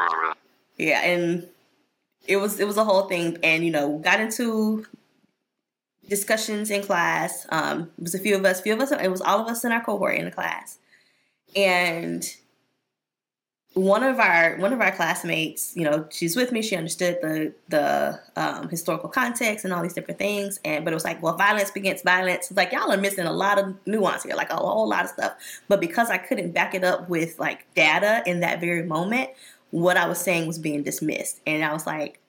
[0.78, 1.48] Yeah, and
[2.28, 4.86] it was it was a whole thing, and you know, got into
[6.08, 7.46] discussions in class.
[7.50, 8.92] Um, it was a few of us, few of us.
[8.92, 10.78] It was all of us in our cohort in the class,
[11.56, 12.26] and
[13.74, 16.62] one of our one of our classmates, you know, she's with me.
[16.62, 20.60] She understood the the um, historical context and all these different things.
[20.66, 22.50] And but it was like, well, violence begets violence.
[22.50, 25.12] It's like y'all are missing a lot of nuance here, like a whole lot of
[25.12, 25.34] stuff.
[25.68, 29.30] But because I couldn't back it up with like data in that very moment,
[29.72, 31.40] what I was saying was being dismissed.
[31.46, 32.20] And I was like,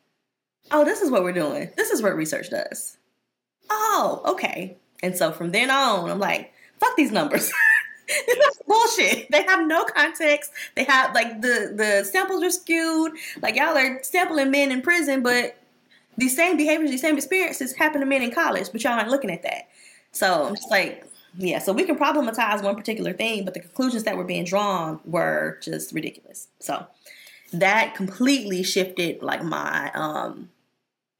[0.71, 1.71] oh, this is what we're doing.
[1.77, 2.99] This is what research does
[3.71, 4.77] oh, okay.
[5.03, 7.51] And so from then on, I'm like, fuck these numbers.
[8.71, 9.29] bullshit.
[9.31, 10.53] They have no context.
[10.75, 13.13] They have like the the samples are skewed.
[13.43, 15.57] Like y'all are sampling men in prison, but
[16.17, 19.31] these same behaviors, these same experiences happen to men in college, but y'all aren't looking
[19.31, 19.69] at that.
[20.13, 21.05] So I'm just like,
[21.37, 21.59] yeah.
[21.59, 25.59] So we can problematize one particular thing, but the conclusions that were being drawn were
[25.63, 26.49] just ridiculous.
[26.59, 26.87] So
[27.53, 30.51] that completely shifted like my um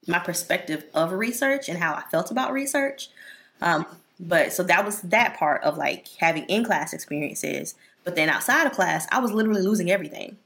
[0.07, 3.09] my perspective of research and how I felt about research.
[3.61, 3.85] Um,
[4.21, 7.75] but so that was that part of like having in class experiences.
[8.03, 10.37] But then outside of class, I was literally losing everything.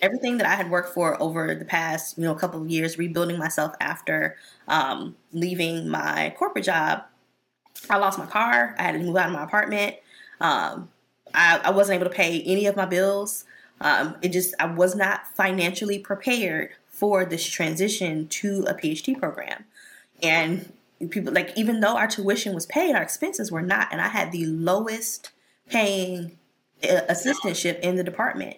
[0.00, 2.96] Everything that I had worked for over the past, you know, a couple of years,
[2.96, 4.36] rebuilding myself after
[4.68, 7.02] um, leaving my corporate job.
[7.88, 8.76] I lost my car.
[8.78, 9.96] I had to move out of my apartment.
[10.40, 10.88] Um,
[11.34, 13.44] I, I, wasn't able to pay any of my bills.
[13.80, 19.64] Um, it just I was not financially prepared for this transition to a PhD program,
[20.22, 20.72] and
[21.08, 24.32] people like even though our tuition was paid, our expenses were not, and I had
[24.32, 25.30] the lowest
[25.68, 26.38] paying
[26.82, 28.56] uh, assistantship in the department.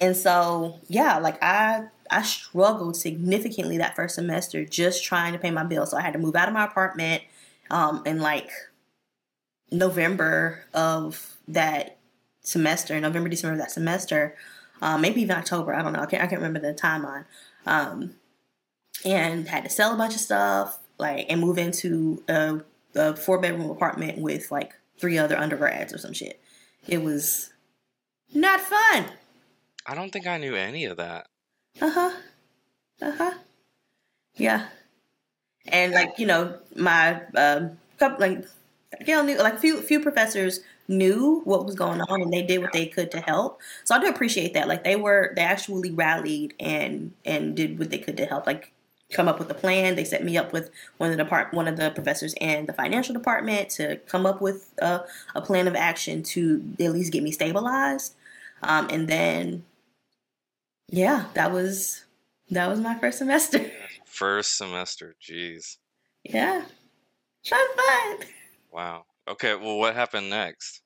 [0.00, 5.50] And so, yeah, like I I struggled significantly that first semester just trying to pay
[5.50, 5.90] my bills.
[5.90, 7.22] So I had to move out of my apartment
[7.70, 8.50] um in like
[9.70, 11.98] November of that
[12.40, 14.36] semester, November, December of that semester,
[14.82, 15.74] um, maybe even October.
[15.74, 16.00] I don't know.
[16.00, 17.24] I can't I can't remember the timeline.
[17.66, 18.16] Um,
[19.04, 22.60] and had to sell a bunch of stuff, like and move into a,
[22.94, 26.40] a four bedroom apartment with like three other undergrads or some shit.
[26.86, 27.52] It was
[28.32, 29.06] not fun.
[29.86, 31.26] I don't think I knew any of that.
[31.80, 32.12] Uh huh.
[33.02, 33.34] Uh huh.
[34.36, 34.66] Yeah.
[35.68, 38.44] And like you know, my um, couple like
[39.06, 42.72] you know, like few few professors knew what was going on and they did what
[42.72, 43.60] they could to help.
[43.84, 44.68] So I do appreciate that.
[44.68, 48.46] Like they were they actually rallied and and did what they could to help.
[48.46, 48.72] Like
[49.12, 49.96] come up with a plan.
[49.96, 52.72] They set me up with one of the part one of the professors in the
[52.72, 55.00] financial department to come up with a,
[55.34, 58.14] a plan of action to at least get me stabilized.
[58.62, 59.64] Um, and then,
[60.88, 62.04] yeah, that was
[62.50, 63.70] that was my first semester.
[64.06, 65.78] First semester, jeez.
[66.22, 66.62] Yeah,
[67.44, 68.28] fun fun.
[68.70, 69.06] Wow.
[69.26, 69.56] Okay.
[69.56, 70.82] Well, what happened next?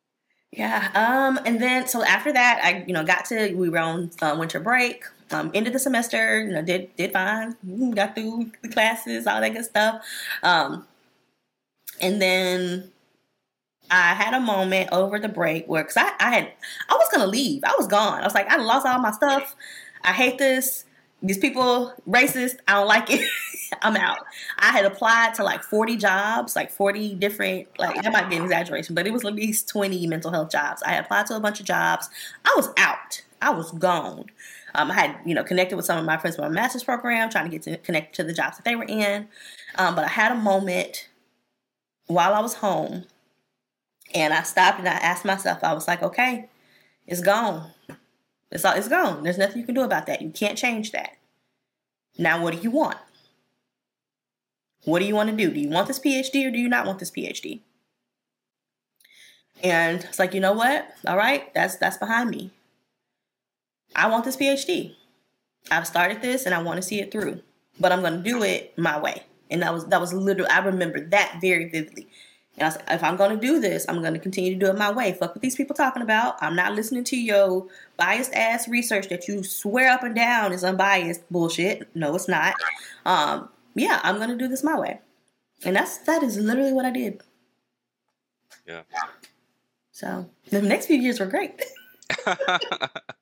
[0.51, 0.89] Yeah.
[0.95, 1.39] Um.
[1.45, 4.61] And then, so after that, I you know got to we were on uh, winter
[4.61, 7.57] break um, ended the semester, you know, did did fine,
[7.95, 10.05] got through the classes, all that good stuff.
[10.43, 10.87] Um,
[12.01, 12.91] and then
[13.91, 16.53] I had a moment over the break where, cause I, I had,
[16.89, 17.65] I was gonna leave.
[17.65, 18.21] I was gone.
[18.21, 19.55] I was like, I lost all my stuff.
[20.03, 20.85] I hate this.
[21.23, 22.59] These people racist.
[22.69, 23.29] I don't like it.
[23.83, 24.19] I'm out.
[24.59, 28.45] I had applied to like 40 jobs, like 40 different, like that might be an
[28.45, 30.83] exaggeration, but it was at least 20 mental health jobs.
[30.85, 32.09] I applied to a bunch of jobs.
[32.45, 33.23] I was out.
[33.43, 34.27] I was gone.
[34.79, 37.29] Um, I had, you know, connected with some of my friends from my master's program,
[37.31, 39.27] trying to get to connect to the jobs that they were in.
[39.75, 41.09] Um, but I had a moment
[42.07, 43.05] while I was home,
[44.15, 46.49] and I stopped and I asked myself, I was like, okay,
[47.09, 47.73] it's gone.
[48.53, 49.25] It's all, it's gone.
[49.25, 50.23] There's nothing you can do about that.
[50.23, 51.17] You can't change that.
[52.17, 52.99] Now, what do you want?
[54.85, 55.53] What do you want to do?
[55.53, 57.61] Do you want this PhD or do you not want this PhD?
[59.63, 60.89] And it's like, you know what?
[61.07, 62.53] All right, that's that's behind me.
[63.95, 64.95] I want this PhD.
[65.71, 67.41] I've started this and I want to see it through,
[67.79, 69.25] but I'm going to do it my way.
[69.51, 72.09] And that was that was literally I remember that very vividly.
[72.57, 74.59] And I was like, if I'm going to do this, I'm going to continue to
[74.59, 75.13] do it my way.
[75.13, 76.43] Fuck what these people talking about.
[76.43, 80.65] I'm not listening to your biased ass research that you swear up and down is
[80.65, 81.89] unbiased bullshit.
[81.95, 82.55] No, it's not.
[83.07, 85.01] Um, yeah, I'm going to do this my way.
[85.65, 87.23] And that's that is literally what I did.
[88.67, 88.83] Yeah.
[89.93, 91.63] So the next few years were great.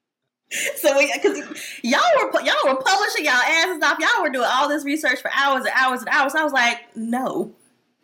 [0.76, 1.38] so because
[1.82, 5.30] y'all were y'all were publishing y'all asses off, y'all were doing all this research for
[5.34, 6.34] hours and hours and hours.
[6.34, 7.52] I was like, no,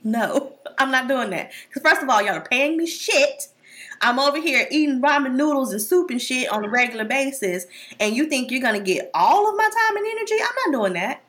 [0.03, 1.53] no, I'm not doing that.
[1.69, 3.49] Because first of all, y'all are paying me shit.
[4.01, 7.67] I'm over here eating ramen noodles and soup and shit on a regular basis,
[8.01, 10.35] and you think you're gonna get all of my time and energy?
[10.43, 11.23] I'm not doing that.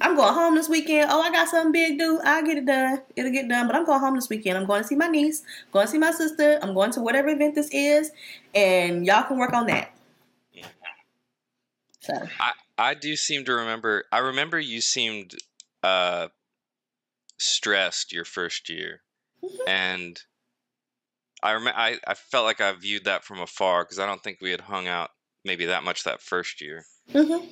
[0.00, 1.10] I'm going home this weekend.
[1.10, 2.20] Oh, I got something big do.
[2.22, 3.00] I'll get it done.
[3.14, 3.66] It'll get done.
[3.66, 4.58] But I'm going home this weekend.
[4.58, 5.42] I'm going to see my niece.
[5.66, 6.58] I'm going to see my sister.
[6.60, 8.10] I'm going to whatever event this is,
[8.54, 9.95] and y'all can work on that.
[12.06, 14.04] So I I do seem to remember.
[14.12, 15.34] I remember you seemed
[15.82, 16.28] uh,
[17.38, 19.02] stressed your first year,
[19.42, 19.68] mm-hmm.
[19.68, 20.20] and
[21.42, 24.38] I remember I I felt like I viewed that from afar because I don't think
[24.40, 25.10] we had hung out
[25.44, 26.84] maybe that much that first year.
[27.12, 27.46] Mm-hmm.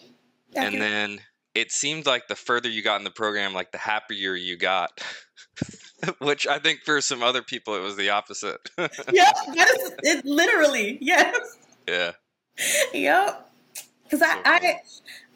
[0.57, 1.21] And then
[1.55, 5.01] it seemed like the further you got in the program, like the happier you got.
[6.19, 8.61] Which I think for some other people it was the opposite.
[8.79, 8.87] yeah,
[9.55, 10.99] that is it literally.
[11.01, 11.57] Yes.
[11.89, 12.13] Yeah.
[12.93, 13.51] Yep
[14.15, 14.81] because I, I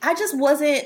[0.02, 0.84] I just wasn't.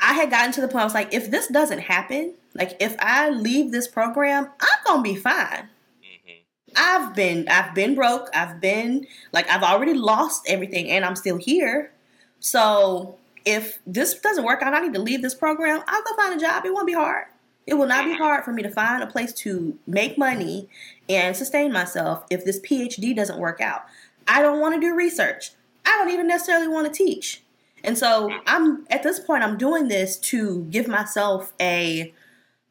[0.00, 2.96] I had gotten to the point I was like, if this doesn't happen, like if
[2.98, 5.68] I leave this program, I'm gonna be fine.
[6.02, 6.72] Mm-hmm.
[6.76, 8.28] I've been I've been broke.
[8.34, 11.92] I've been like I've already lost everything, and I'm still here.
[12.40, 15.82] So if this doesn't work out, I need to leave this program.
[15.86, 16.64] I'll go find a job.
[16.64, 17.26] It won't be hard.
[17.66, 20.68] It will not be hard for me to find a place to make money
[21.08, 23.82] and sustain myself if this PhD doesn't work out.
[24.28, 25.50] I don't want to do research.
[25.86, 27.42] I don't even necessarily want to teach.
[27.84, 32.12] And so I'm at this point I'm doing this to give myself a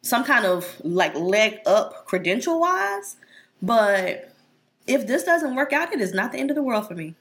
[0.02, 3.16] some kind of like leg up credential wise,
[3.62, 4.32] but
[4.86, 7.16] if this doesn't work out, it is not the end of the world for me.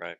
[0.00, 0.16] Right.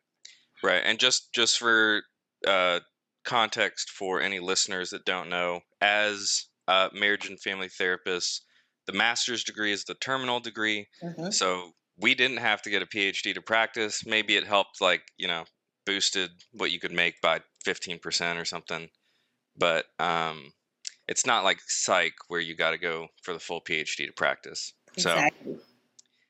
[0.63, 0.81] Right.
[0.85, 2.03] And just just for
[2.45, 2.79] uh
[3.25, 8.41] context for any listeners that don't know, as uh, marriage and family therapists,
[8.85, 10.87] the master's degree is the terminal degree.
[11.03, 11.31] Mm-hmm.
[11.31, 14.05] So we didn't have to get a PhD to practice.
[14.05, 15.45] Maybe it helped, like, you know,
[15.85, 18.89] boosted what you could make by 15% or something.
[19.57, 20.53] But um,
[21.07, 24.73] it's not like psych where you got to go for the full PhD to practice.
[24.93, 25.55] Exactly.
[25.55, 25.61] So,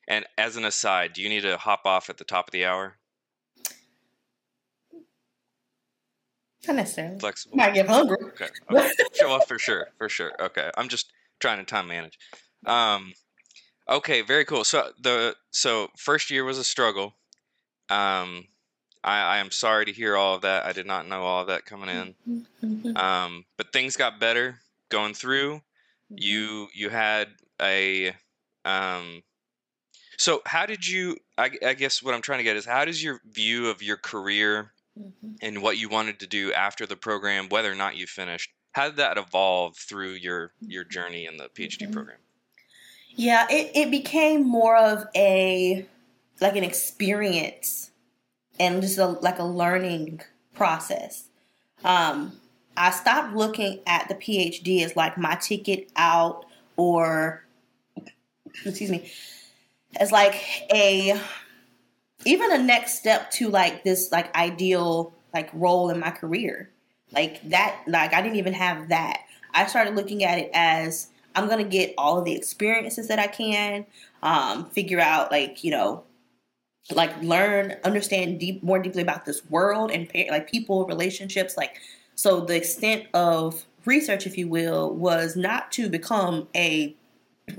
[0.07, 2.65] and as an aside, do you need to hop off at the top of the
[2.65, 2.97] hour?
[6.67, 7.19] Not necessarily.
[7.19, 7.57] Flexible.
[7.57, 8.17] Might get hungry.
[8.21, 8.47] Okay.
[8.71, 8.91] okay.
[9.13, 9.87] Show off for sure.
[9.97, 10.31] For sure.
[10.39, 10.69] Okay.
[10.77, 12.17] I'm just trying to time manage.
[12.65, 13.13] Um,
[13.89, 14.21] okay.
[14.21, 14.63] Very cool.
[14.63, 17.15] So the so first year was a struggle.
[17.89, 18.45] Um,
[19.03, 20.65] I, I am sorry to hear all of that.
[20.65, 22.43] I did not know all of that coming in.
[22.63, 22.97] Mm-hmm.
[22.97, 24.59] Um, but things got better
[24.89, 25.55] going through.
[25.55, 26.15] Mm-hmm.
[26.17, 27.29] You you had
[27.61, 28.13] a
[28.65, 29.23] um.
[30.17, 31.17] So how did you?
[31.37, 33.97] I, I guess what I'm trying to get is how does your view of your
[33.97, 35.33] career mm-hmm.
[35.41, 38.87] and what you wanted to do after the program, whether or not you finished, how
[38.87, 41.93] did that evolve through your your journey in the PhD mm-hmm.
[41.93, 42.17] program?
[43.17, 45.87] Yeah, it, it became more of a
[46.39, 47.89] like an experience
[48.59, 50.21] and just a, like a learning
[50.53, 51.25] process.
[51.83, 52.33] Um,
[52.77, 56.45] I stopped looking at the PhD as like my ticket out
[56.75, 57.43] or
[58.65, 59.11] excuse me
[59.99, 60.35] as like
[60.71, 61.19] a
[62.23, 66.69] even a next step to like this like ideal like role in my career
[67.11, 69.21] like that like i didn't even have that
[69.53, 71.07] i started looking at it as
[71.37, 73.85] i'm gonna get all of the experiences that i can
[74.23, 76.03] um figure out like you know
[76.91, 81.77] like learn understand deep more deeply about this world and like people relationships like
[82.15, 86.95] so the extent of research if you will was not to become a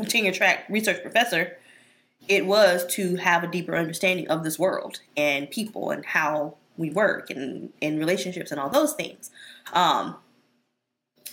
[0.09, 1.57] tenure track research professor
[2.29, 6.91] it was to have a deeper understanding of this world and people and how we
[6.91, 9.31] work and in relationships and all those things.
[9.73, 10.17] Um,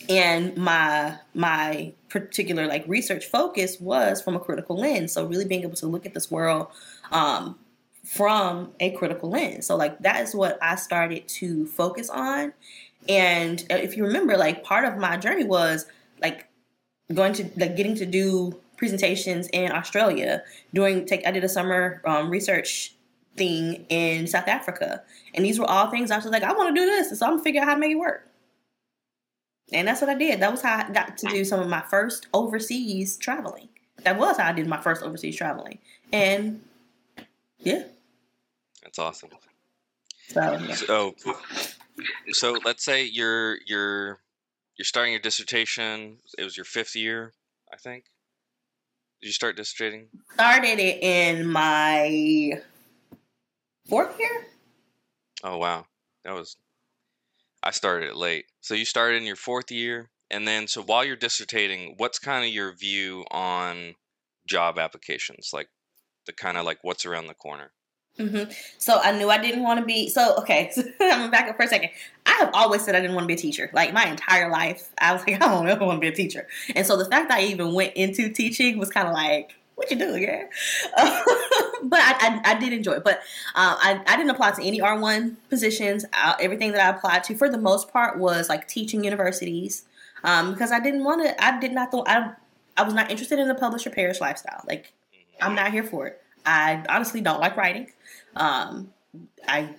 [0.10, 5.14] and my my particular like research focus was from a critical lens.
[5.14, 6.68] So really being able to look at this world
[7.12, 7.58] um,
[8.04, 9.66] from a critical lens.
[9.66, 12.54] So like that is what I started to focus on.
[13.08, 15.86] And if you remember, like part of my journey was
[16.22, 16.48] like
[17.14, 20.44] going to like getting to do presentations in Australia.
[20.74, 22.94] Doing take I did a summer um, research
[23.36, 26.82] thing in South Africa, and these were all things I was like, I want to
[26.82, 28.28] do this, and so I'm gonna figure out how to make it work.
[29.74, 30.40] And that's what I did.
[30.40, 33.70] That was how I got to do some of my first overseas traveling.
[34.04, 35.80] That was how I did my first overseas traveling,
[36.14, 36.62] and
[37.58, 37.84] yeah,
[38.84, 39.30] that's awesome.
[40.28, 40.76] So, yeah.
[40.76, 41.16] so,
[42.32, 44.20] so let's say you're you're
[44.78, 46.18] you're starting your dissertation.
[46.38, 47.34] It was your fifth year,
[47.74, 48.06] I think.
[49.22, 50.08] Did you start dissertating?
[50.34, 52.62] Started it in my
[53.88, 54.46] fourth year.
[55.44, 55.86] Oh wow,
[56.24, 56.58] that was.
[57.66, 58.46] I started it late.
[58.62, 62.46] So you started in your fourth year, and then so while you're dissertating, what's kind
[62.46, 63.96] of your view on
[64.48, 65.50] job applications?
[65.52, 65.68] Like
[66.28, 67.72] the kind of like what's around the corner.
[68.20, 68.50] Mm-hmm.
[68.78, 70.10] So I knew I didn't want to be.
[70.10, 71.90] So okay, I'm back up for a second.
[72.26, 73.70] I have always said I didn't want to be a teacher.
[73.74, 76.48] Like my entire life, I was like, I don't ever want to be a teacher.
[76.76, 79.92] And so the fact that I even went into teaching was kind of like, what
[79.92, 80.48] you doing, girl?
[80.98, 81.22] Uh,
[81.84, 83.04] but I, I, I, did enjoy it.
[83.04, 83.20] But
[83.56, 86.06] uh, I, I didn't apply to any R1 positions.
[86.14, 89.86] Uh, everything that I applied to, for the most part, was like teaching universities
[90.24, 91.44] um, because I didn't want to.
[91.44, 91.94] I did not.
[92.08, 92.32] I
[92.78, 94.64] I was not interested in the publisher parish lifestyle.
[94.68, 94.92] Like
[95.42, 96.22] I'm not here for it.
[96.46, 97.92] I honestly don't like writing.
[98.36, 98.92] Um,
[99.48, 99.76] I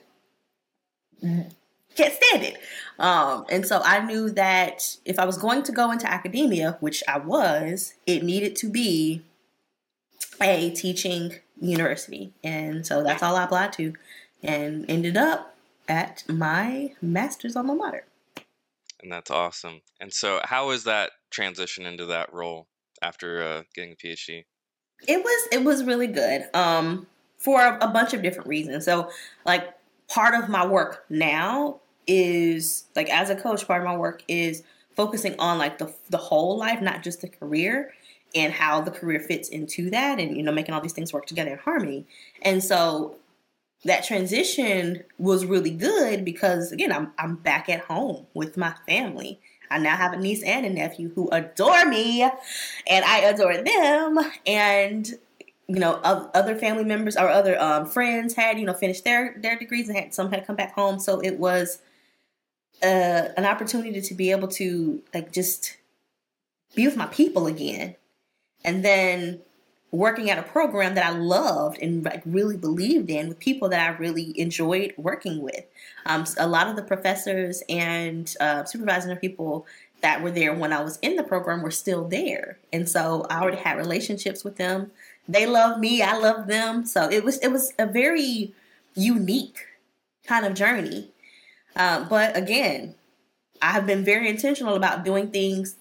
[1.21, 2.59] can't stand it.
[2.99, 7.03] Um, and so I knew that if I was going to go into academia, which
[7.09, 9.23] I was, it needed to be
[10.41, 12.33] a teaching university.
[12.45, 13.95] And so that's all I applied to
[14.43, 15.57] and ended up
[15.89, 18.05] at my master's alma mater.
[19.03, 19.83] And that's awesome.
[20.01, 22.67] And so, how was that transition into that role
[23.03, 24.45] after uh, getting a PhD?
[25.07, 26.49] It was it was really good.
[26.55, 27.07] Um,
[27.39, 28.87] for a, bunch of different reasons.
[28.87, 29.11] So,
[29.45, 29.69] like,
[30.09, 34.63] part of my work now is like as a coach, part of my work is
[34.97, 37.93] focusing on like the the whole life, not just the career
[38.37, 41.27] and how the career fits into that and you know making all these things work
[41.27, 42.07] together in harmony.
[42.43, 43.17] And so
[43.85, 49.41] that transition was really good because again, I'm I'm back at home with my family.
[49.71, 54.19] I now have a niece and a nephew who adore me, and I adore them.
[54.47, 55.09] And
[55.69, 59.59] you know, other family members or other um, friends had you know finished their their
[59.59, 60.99] degrees and had some had come back home.
[60.99, 61.81] So it was
[62.83, 65.77] uh, an opportunity to be able to like just
[66.75, 67.97] be with my people again,
[68.67, 69.41] and then
[69.93, 73.81] working at a program that I loved and like really believed in with people that
[73.81, 75.65] I really enjoyed working with.
[76.05, 79.67] Um, a lot of the professors and uh, supervising people
[80.03, 83.41] that were there when I was in the program were still there, and so I
[83.41, 84.91] already had relationships with them.
[85.27, 88.53] They love me, I love them, so it was it was a very
[88.95, 89.67] unique
[90.27, 91.11] kind of journey.
[91.75, 92.95] Uh, but again,
[93.63, 95.77] I have been very intentional about doing things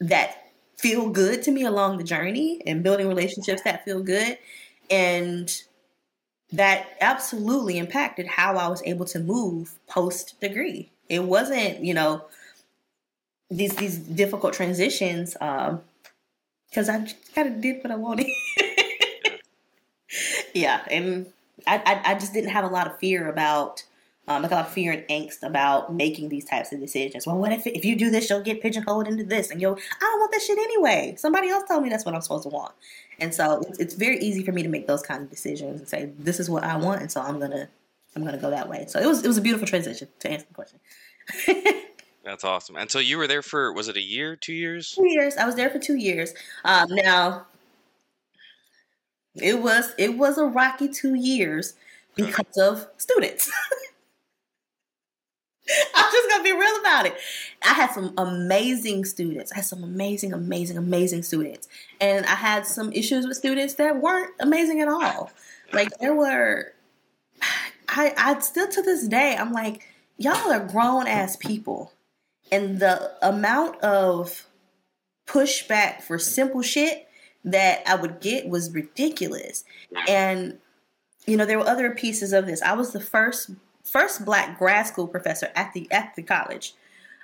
[0.00, 0.41] that
[0.78, 4.38] feel good to me along the journey and building relationships that feel good.
[4.90, 5.50] And
[6.52, 10.90] that absolutely impacted how I was able to move post degree.
[11.08, 12.24] It wasn't, you know,
[13.50, 15.82] these these difficult transitions um
[16.68, 18.26] because I kind of did what I wanted.
[20.54, 21.26] yeah, and
[21.66, 23.84] I, I I just didn't have a lot of fear about
[24.28, 27.26] um, like a lot of fear and angst about making these types of decisions.
[27.26, 30.00] Well, what if if you do this, you'll get pigeonholed into this, and you'll I
[30.00, 31.14] don't want that shit anyway.
[31.18, 32.72] Somebody else told me that's what I'm supposed to want,
[33.18, 35.88] and so it's, it's very easy for me to make those kind of decisions and
[35.88, 37.68] say this is what I want, and so I'm gonna
[38.14, 38.86] I'm gonna go that way.
[38.88, 40.78] So it was it was a beautiful transition to answer the question.
[42.24, 42.76] That's awesome.
[42.76, 44.92] And so you were there for was it a year, two years?
[44.92, 45.36] Two years.
[45.36, 46.32] I was there for two years.
[46.64, 47.46] Um, now
[49.34, 51.74] it was it was a rocky two years
[52.16, 53.50] because of students.
[55.94, 57.14] I'm just gonna be real about it.
[57.62, 59.52] I had some amazing students.
[59.52, 61.68] I had some amazing, amazing, amazing students,
[62.00, 65.30] and I had some issues with students that weren't amazing at all.
[65.72, 66.72] Like there were,
[67.88, 69.82] I, I still to this day, I'm like,
[70.18, 71.92] y'all are grown ass people,
[72.50, 74.46] and the amount of
[75.26, 77.08] pushback for simple shit
[77.44, 79.64] that I would get was ridiculous.
[80.08, 80.58] And
[81.26, 82.62] you know, there were other pieces of this.
[82.62, 83.50] I was the first
[83.84, 86.74] first black grad school professor at the at the college.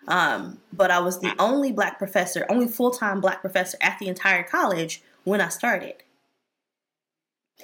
[0.07, 4.09] Um, but I was the only black professor, only full time black professor at the
[4.09, 5.97] entire college when I started.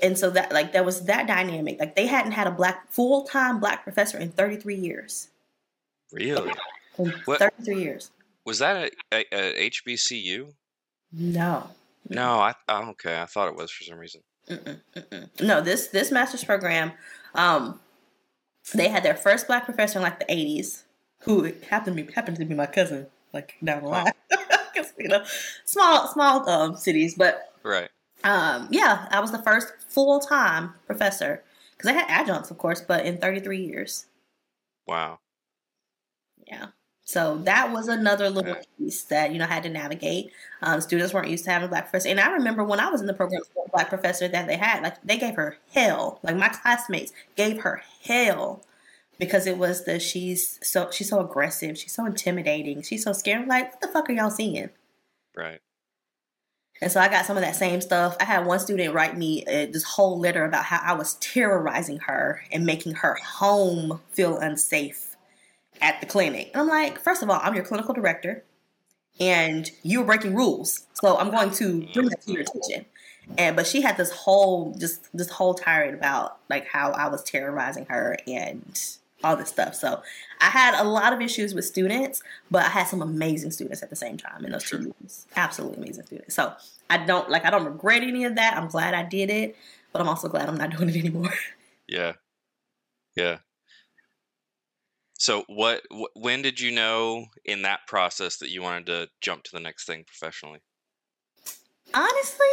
[0.02, 1.78] And so that like there was that dynamic.
[1.78, 5.28] Like they hadn't had a black full time black professor in 33 years.
[6.12, 6.52] Really?
[6.98, 8.10] In 33 years.
[8.44, 10.52] Was that a, a, a HBCU?
[11.12, 11.70] No.
[12.08, 13.20] No, I oh, okay.
[13.20, 14.20] I thought it was for some reason.
[14.50, 15.40] Mm-mm, mm-mm.
[15.40, 16.92] No, this this master's program
[17.34, 17.80] um,
[18.72, 20.84] they had their first black professor in like the 80s,
[21.20, 24.12] who happened to be happened to be my cousin, like down the line.
[24.98, 25.24] you know,
[25.64, 27.90] small small um, cities, but right.
[28.22, 31.44] Um, yeah, I was the first full time professor
[31.76, 34.06] because I had adjuncts, of course, but in 33 years.
[34.86, 35.18] Wow.
[36.46, 36.68] Yeah.
[37.04, 40.32] So that was another little piece that you know I had to navigate.
[40.62, 43.02] Um, students weren't used to having a black professor, and I remember when I was
[43.02, 46.18] in the program, the black professor that they had, like they gave her hell.
[46.22, 48.64] Like my classmates gave her hell
[49.18, 53.46] because it was the she's so she's so aggressive, she's so intimidating, she's so scared.
[53.48, 54.70] Like what the fuck are y'all seeing?
[55.36, 55.60] Right.
[56.80, 58.16] And so I got some of that same stuff.
[58.18, 61.98] I had one student write me uh, this whole letter about how I was terrorizing
[61.98, 65.13] her and making her home feel unsafe
[65.84, 66.50] at the clinic.
[66.54, 68.42] And I'm like, first of all, I'm your clinical director
[69.20, 70.86] and you're breaking rules.
[70.94, 72.86] So I'm going to bring that to your attention.
[73.38, 77.22] And but she had this whole just this whole tirade about like how I was
[77.22, 78.82] terrorizing her and
[79.22, 79.74] all this stuff.
[79.74, 80.02] So
[80.40, 83.90] I had a lot of issues with students, but I had some amazing students at
[83.90, 85.26] the same time in those two years.
[85.36, 86.34] Absolutely amazing students.
[86.34, 86.52] So
[86.90, 88.56] I don't like I don't regret any of that.
[88.56, 89.56] I'm glad I did it,
[89.92, 91.32] but I'm also glad I'm not doing it anymore.
[91.86, 92.14] Yeah.
[93.14, 93.40] Yeah.
[95.24, 99.44] So what wh- when did you know in that process that you wanted to jump
[99.44, 100.60] to the next thing professionally?
[101.94, 102.46] Honestly,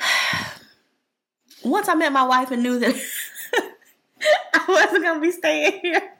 [1.64, 2.96] once I met my wife and knew that
[4.54, 6.14] I wasn't gonna be staying here,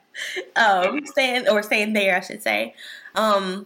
[0.55, 2.73] um, staying or staying there, I should say.
[3.15, 3.65] Um,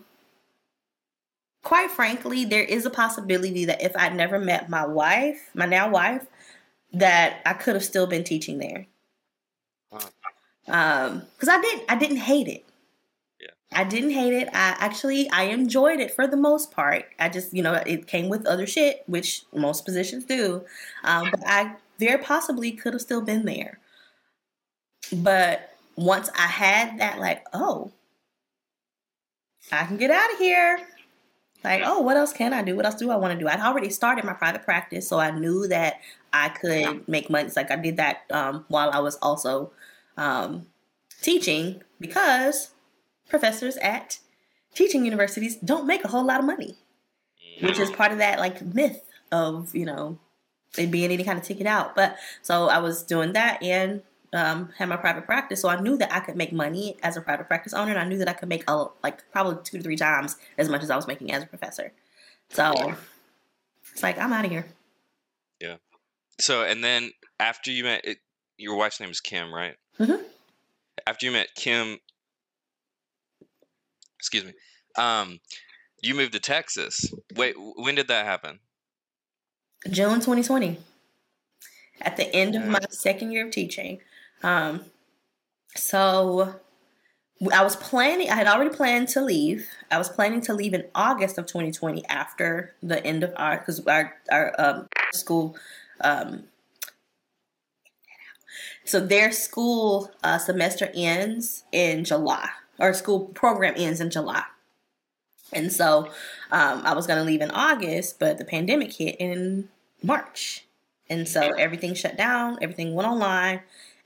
[1.61, 5.91] quite frankly, there is a possibility that if I'd never met my wife, my now
[5.91, 6.25] wife,
[6.91, 8.87] that I could have still been teaching there
[10.67, 12.65] um because i didn't i didn't hate it.
[13.39, 13.47] Yeah.
[13.71, 14.47] I didn't hate it.
[14.49, 17.05] I actually i enjoyed it for the most part.
[17.19, 20.65] I just you know it came with other shit which most positions do.
[21.03, 23.79] Um but i very possibly could have still been there.
[25.13, 27.91] But once i had that like oh
[29.71, 30.79] i can get out of here.
[31.63, 32.75] Like oh what else can i do?
[32.75, 33.47] What else do i want to do?
[33.47, 36.01] I'd already started my private practice so i knew that
[36.35, 39.71] i could make money it's like i did that um, while i was also
[40.17, 40.67] um,
[41.21, 42.71] teaching because
[43.29, 44.19] professors at
[44.75, 46.75] teaching universities don't make a whole lot of money,
[47.61, 50.19] which is part of that like myth of you know
[50.77, 51.95] it being any kind of ticket out.
[51.95, 55.97] But so I was doing that and um, had my private practice, so I knew
[55.97, 58.33] that I could make money as a private practice owner, and I knew that I
[58.33, 61.31] could make a, like probably two to three times as much as I was making
[61.31, 61.93] as a professor.
[62.49, 62.95] So
[63.91, 64.65] it's like I'm out of here.
[66.39, 68.17] So and then after you met it,
[68.57, 69.75] your wife's name is Kim, right?
[69.99, 70.23] Mhm.
[71.07, 71.99] After you met Kim,
[74.19, 74.53] excuse me,
[74.97, 75.39] um,
[76.01, 77.13] you moved to Texas.
[77.35, 78.59] Wait, when did that happen?
[79.89, 80.77] June 2020.
[82.01, 84.01] At the end of my second year of teaching.
[84.43, 84.85] Um,
[85.75, 86.55] so
[87.51, 89.67] I was planning, I had already planned to leave.
[89.91, 93.85] I was planning to leave in August of 2020 after the end of our, because
[93.87, 95.55] our, our um, school,
[96.01, 96.45] um,
[98.83, 104.43] so their school uh, semester ends in July, or school program ends in July.
[105.53, 106.07] And so
[106.51, 109.69] um, I was going to leave in August, but the pandemic hit in
[110.03, 110.65] March.
[111.09, 113.61] And so everything shut down, everything went online.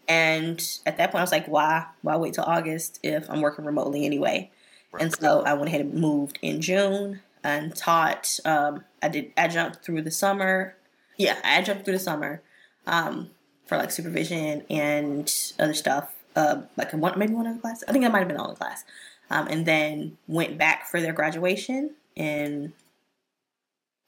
[0.08, 3.66] And at that point, I was like, why, why wait till August if I'm working
[3.66, 4.52] remotely anyway?
[5.00, 8.40] And so I went ahead and moved in June and taught.
[8.44, 10.76] Um, I did adjunct through the summer.
[11.20, 12.42] Yeah, I jumped through the summer
[12.88, 13.30] um,
[13.68, 16.16] for like supervision and other stuff.
[16.36, 17.84] Uh, like one, maybe one other class.
[17.88, 18.86] I think I might have been all in class.
[19.30, 21.96] Um, and then went back for their graduation.
[22.16, 22.72] And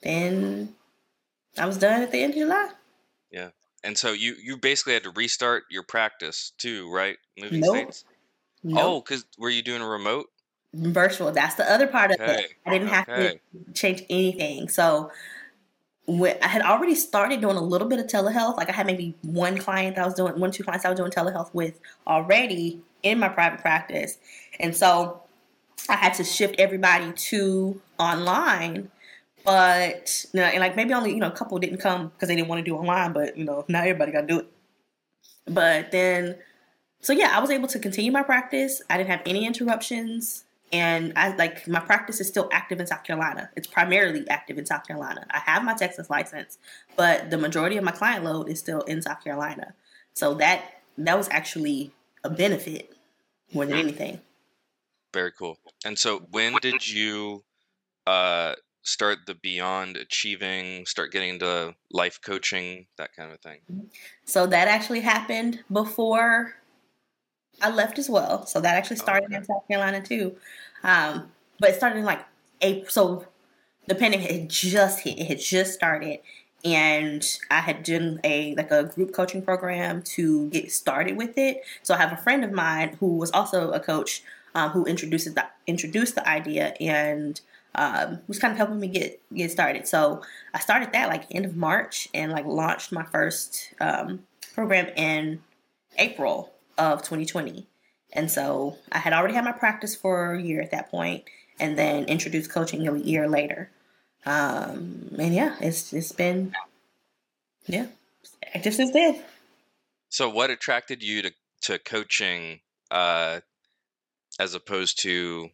[0.01, 0.73] then
[1.57, 2.69] I was done at the end of July.
[3.29, 3.49] Yeah,
[3.83, 7.17] and so you you basically had to restart your practice too, right?
[7.37, 7.75] Moving Nope.
[7.75, 8.05] states.
[8.63, 8.79] Nope.
[8.81, 10.27] Oh, because were you doing a remote?
[10.73, 11.31] virtual.
[11.31, 12.43] That's the other part of Okay.
[12.43, 12.53] it.
[12.65, 13.39] I didn't have Okay.
[13.53, 14.69] to change anything.
[14.69, 15.11] So
[16.05, 19.15] when I had already started doing a little bit of telehealth, like I had maybe
[19.21, 22.81] one client that I was doing, one two clients I was doing telehealth with already
[23.03, 24.17] in my private practice,
[24.59, 25.21] and so
[25.89, 28.91] I had to shift everybody to online.
[29.43, 32.35] But you know, and like maybe only you know a couple didn't come because they
[32.35, 34.47] didn't want to do online, but you know now everybody got to do it.
[35.47, 36.35] But then
[37.01, 38.81] so yeah, I was able to continue my practice.
[38.89, 40.45] I didn't have any interruptions.
[40.73, 43.49] And I like my practice is still active in South Carolina.
[43.55, 45.25] It's primarily active in South Carolina.
[45.29, 46.57] I have my Texas license,
[46.95, 49.73] but the majority of my client load is still in South Carolina.
[50.13, 51.91] So that that was actually
[52.23, 52.95] a benefit
[53.53, 54.21] more than anything.
[55.13, 55.57] Very cool.
[55.83, 57.43] And so when did you
[58.07, 63.59] uh start the beyond achieving, start getting into life coaching, that kind of thing?
[64.25, 66.55] So that actually happened before
[67.61, 68.45] I left as well.
[68.45, 69.35] So that actually started okay.
[69.35, 70.35] in South Carolina too.
[70.83, 72.25] Um, but it started in like
[72.61, 72.89] April.
[72.89, 73.25] So
[73.87, 75.19] the pandemic had just hit.
[75.19, 76.19] It had just started,
[76.63, 81.61] and I had done a like a group coaching program to get started with it.
[81.83, 84.23] So I have a friend of mine who was also a coach
[84.55, 87.39] um, who introduced the introduced the idea and
[87.75, 89.87] um, was kind of helping me get get started.
[89.87, 90.21] So
[90.53, 94.23] I started that like end of March and like launched my first um,
[94.53, 95.41] program in
[95.97, 97.67] April of 2020.
[98.13, 101.23] And so I had already had my practice for a year at that point,
[101.59, 103.69] and then introduced coaching a year later.
[104.25, 106.53] Um, and yeah, it's it's been
[107.67, 107.87] yeah,
[108.53, 109.21] active since then.
[110.09, 112.59] So what attracted you to, to coaching
[112.89, 113.39] uh
[114.39, 115.49] as opposed to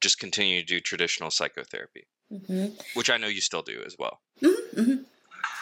[0.00, 2.06] just continue to do traditional psychotherapy,
[2.46, 4.20] hmm which I know you still do as well.
[4.40, 5.02] hmm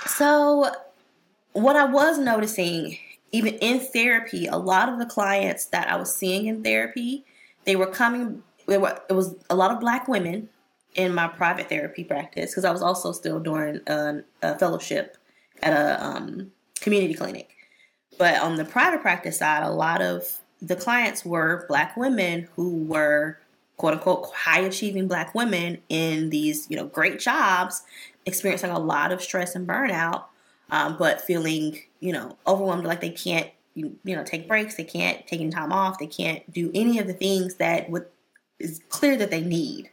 [0.06, 0.72] So,
[1.52, 2.98] what I was noticing,
[3.36, 7.24] even in therapy, a lot of the clients that I was seeing in therapy,
[7.64, 8.42] they were coming.
[8.66, 10.48] They were, it was a lot of black women
[10.94, 15.18] in my private therapy practice because I was also still doing a, a fellowship
[15.62, 17.50] at a um, community clinic.
[18.18, 22.84] But on the private practice side, a lot of the clients were black women who
[22.84, 23.38] were
[23.76, 27.82] quote unquote high achieving black women in these you know great jobs
[28.24, 30.24] experiencing a lot of stress and burnout
[30.70, 34.84] um, but feeling you know overwhelmed like they can't you, you know take breaks they
[34.84, 38.06] can't take any time off they can't do any of the things that would
[38.58, 39.90] is clear that they need.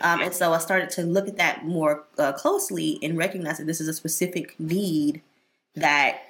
[0.00, 3.66] Um, and so i started to look at that more uh, closely and recognize that
[3.66, 5.22] this is a specific need
[5.74, 6.20] that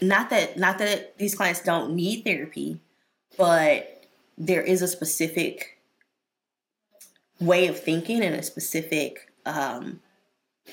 [0.00, 2.80] not that not that these clients don't need therapy
[3.36, 4.06] but
[4.38, 5.78] there is a specific
[7.40, 10.00] way of thinking and a specific um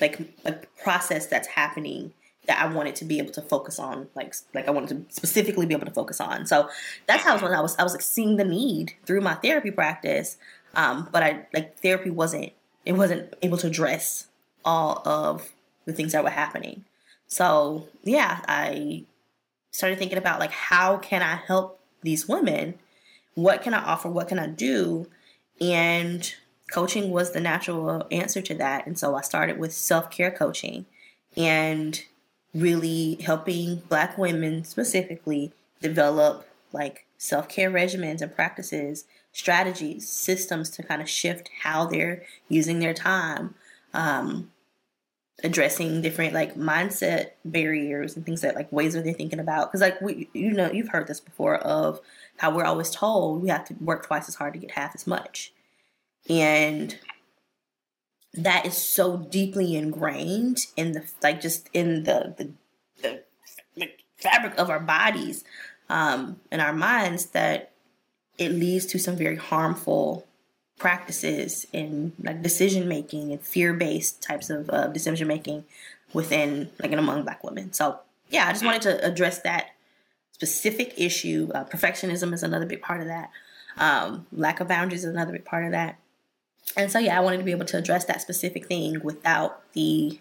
[0.00, 2.14] like like process that's happening
[2.46, 5.66] that I wanted to be able to focus on like like I wanted to specifically
[5.66, 6.46] be able to focus on.
[6.46, 6.68] So
[7.06, 9.70] that's how I was I was I was like seeing the need through my therapy
[9.70, 10.38] practice.
[10.74, 12.52] Um but I like therapy wasn't
[12.84, 14.28] it wasn't able to address
[14.64, 15.52] all of
[15.84, 16.84] the things that were happening.
[17.26, 19.04] So yeah, I
[19.70, 22.74] started thinking about like how can I help these women
[23.36, 24.08] what can I offer?
[24.08, 25.06] What can I do?
[25.60, 26.34] And
[26.72, 28.86] coaching was the natural answer to that.
[28.86, 30.86] And so I started with self care coaching
[31.36, 32.02] and
[32.56, 40.82] really helping Black women specifically develop like self care regimens and practices, strategies, systems to
[40.82, 43.54] kind of shift how they're using their time.
[43.94, 44.50] Um,
[45.44, 49.82] addressing different like mindset barriers and things that like ways that they're thinking about because
[49.82, 52.00] like we you know you've heard this before of
[52.38, 55.06] how we're always told we have to work twice as hard to get half as
[55.06, 55.52] much
[56.30, 56.98] and
[58.36, 62.52] that is so deeply ingrained in the like just in the the,
[63.02, 63.22] the,
[64.16, 65.44] fabric of our bodies
[65.90, 67.70] um and our minds that
[68.38, 70.26] it leads to some very harmful
[70.78, 75.64] practices in like decision making and fear based types of uh, decision making
[76.12, 77.72] within like and among black women.
[77.72, 79.70] So yeah, I just wanted to address that
[80.32, 81.50] specific issue.
[81.54, 83.30] Uh, perfectionism is another big part of that.
[83.78, 85.98] Um, lack of boundaries is another big part of that.
[86.76, 90.20] And so yeah, I wanted to be able to address that specific thing without the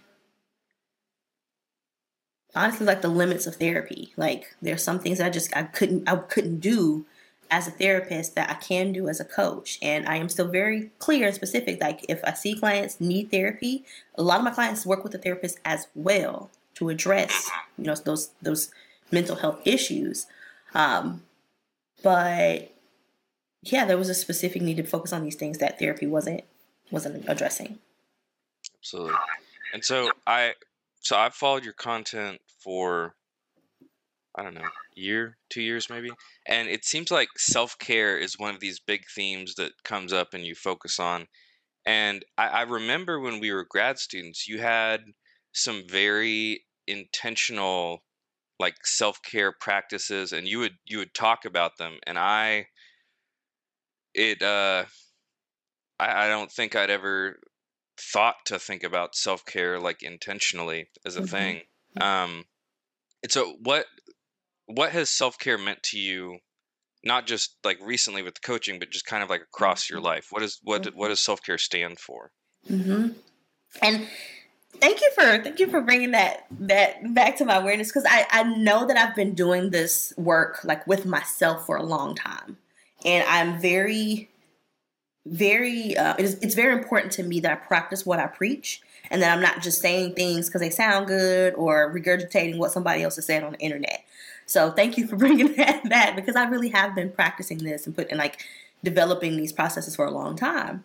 [2.55, 4.13] honestly like the limits of therapy.
[4.15, 7.05] Like there's some things I just I couldn't I couldn't do
[7.51, 9.77] as a therapist that I can do as a coach.
[9.81, 11.81] And I am still very clear and specific.
[11.81, 13.85] Like if I see clients need therapy,
[14.15, 17.95] a lot of my clients work with a therapist as well to address, you know,
[17.95, 18.71] those those
[19.11, 20.27] mental health issues.
[20.73, 21.23] Um,
[22.03, 22.74] but
[23.65, 26.43] yeah, there was a specific need to focus on these things that therapy wasn't
[26.91, 27.79] wasn't addressing.
[28.79, 29.15] Absolutely.
[29.73, 30.53] And so I
[30.99, 33.15] so I've followed your content for
[34.37, 36.09] I don't know, year, two years maybe.
[36.45, 40.33] And it seems like self care is one of these big themes that comes up
[40.33, 41.27] and you focus on.
[41.85, 45.01] And I, I remember when we were grad students, you had
[45.53, 48.03] some very intentional
[48.59, 52.67] like self care practices and you would you would talk about them and I
[54.15, 54.85] it uh
[55.99, 57.39] I, I don't think I'd ever
[57.97, 61.23] thought to think about self care like intentionally as a Mm-hmm.
[61.23, 61.63] thing.
[61.99, 62.45] Um
[63.23, 63.87] and so what
[64.67, 66.39] what has self-care meant to you
[67.03, 70.27] not just like recently with the coaching but just kind of like across your life?
[70.31, 72.31] What is what what does self-care stand for?
[72.67, 73.09] Hmm
[73.81, 74.07] And
[74.81, 78.27] thank you for thank you for bringing that that back to my awareness because I
[78.31, 82.57] I know that I've been doing this work like with myself for a long time,
[83.05, 84.29] and I'm very
[85.25, 89.21] very uh, it's, it's very important to me that I practice what I preach and
[89.21, 93.15] that I'm not just saying things because they sound good or regurgitating what somebody else
[93.15, 94.03] has said on the internet.
[94.45, 97.95] So thank you for bringing that back because I really have been practicing this and
[97.95, 98.43] putting like
[98.83, 100.83] developing these processes for a long time.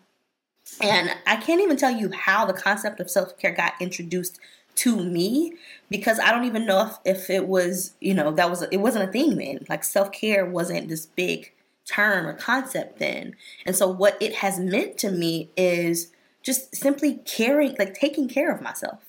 [0.79, 4.39] And I can't even tell you how the concept of self care got introduced
[4.75, 5.53] to me
[5.89, 9.09] because I don't even know if, if it was, you know, that was, it wasn't
[9.09, 9.65] a thing then.
[9.69, 11.51] Like self care wasn't this big
[11.85, 13.35] term or concept then.
[13.65, 16.11] And so what it has meant to me is
[16.43, 19.03] just simply caring, like taking care of myself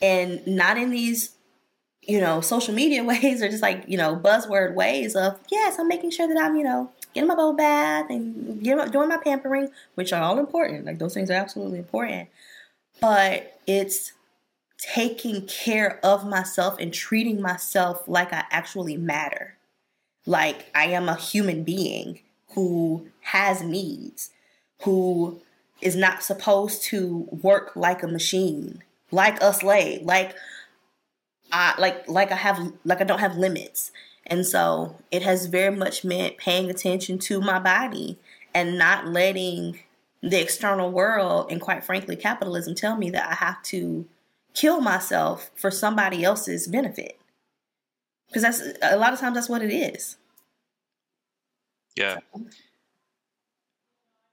[0.00, 1.36] and not in these
[2.06, 5.88] you know, social media ways or just like, you know, buzzword ways of, yes, I'm
[5.88, 9.70] making sure that I'm, you know, getting my bubble bath and getting, doing my pampering,
[9.94, 10.84] which are all important.
[10.84, 12.28] Like those things are absolutely important.
[13.00, 14.12] But it's
[14.78, 19.55] taking care of myself and treating myself like I actually matter.
[20.26, 22.20] Like I am a human being
[22.50, 24.30] who has needs,
[24.82, 25.40] who
[25.80, 30.34] is not supposed to work like a machine, like a slave, like
[31.52, 33.92] I like like I have like I don't have limits.
[34.26, 38.18] And so it has very much meant paying attention to my body
[38.52, 39.80] and not letting
[40.22, 44.06] the external world and quite frankly capitalism tell me that I have to
[44.54, 47.20] kill myself for somebody else's benefit.
[48.28, 50.16] Because that's a lot of times that's what it is.
[51.96, 52.18] yeah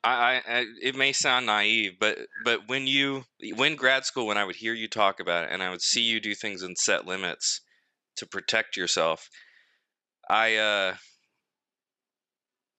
[0.04, 3.24] I, I, I it may sound naive but but when you
[3.56, 6.02] when grad school when i would hear you talk about it and i would see
[6.02, 7.62] you do things and set limits
[8.18, 9.30] to protect yourself
[10.30, 10.96] i uh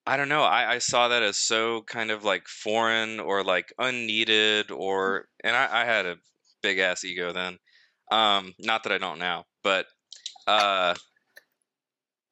[0.07, 0.43] I don't know.
[0.43, 5.55] I, I saw that as so kind of like foreign or like unneeded or and
[5.55, 6.17] I, I had a
[6.61, 7.57] big ass ego then.
[8.11, 9.87] Um not that I don't now, but
[10.47, 10.95] uh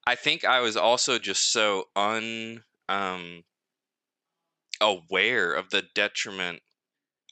[0.06, 3.44] I think I was also just so un um
[4.82, 6.62] aware of the detriment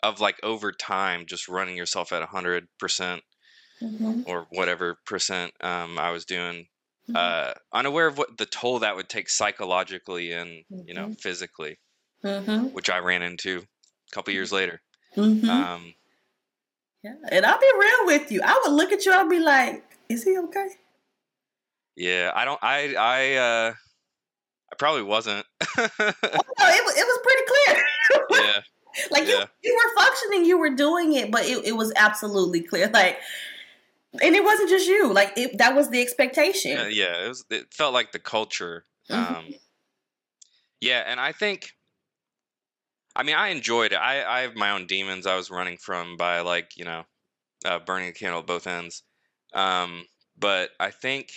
[0.03, 3.23] of like over time just running yourself at a hundred percent
[3.81, 4.21] Mm-hmm.
[4.27, 6.67] or whatever percent um I was doing
[7.15, 11.19] uh unaware of what the toll that would take psychologically and you know Mhm.
[11.19, 11.79] physically
[12.23, 12.65] Mm-hmm.
[12.75, 14.79] which I ran into a couple years later.
[15.17, 15.49] Mm-hmm.
[15.49, 15.95] Um,
[17.03, 17.15] yeah.
[17.31, 18.41] And I'll be real with you.
[18.45, 20.67] I would look at you, I'll be like, is he okay?
[21.95, 22.59] yeah, I don't.
[22.61, 23.73] I I uh,
[24.71, 25.45] I probably wasn't.
[25.77, 28.43] no, it was it was pretty clear.
[28.43, 28.61] yeah.
[29.11, 29.45] like you, Yeah.
[29.63, 32.89] you were functioning, you were doing it, but it, it was absolutely clear.
[32.89, 33.17] Like,
[34.21, 35.13] and it wasn't just you.
[35.13, 36.77] Like it, that was the expectation.
[36.77, 37.45] Uh, yeah, it was.
[37.49, 38.85] It felt like the culture.
[39.09, 39.15] Mhm.
[39.37, 39.45] Um,
[40.81, 41.69] yeah, and I think,
[43.15, 43.97] I mean, I enjoyed it.
[43.97, 47.03] I I have my own demons I was running from by like you know,
[47.65, 49.03] uh, burning a candle at both ends.
[49.53, 50.05] Um,
[50.37, 51.31] but I think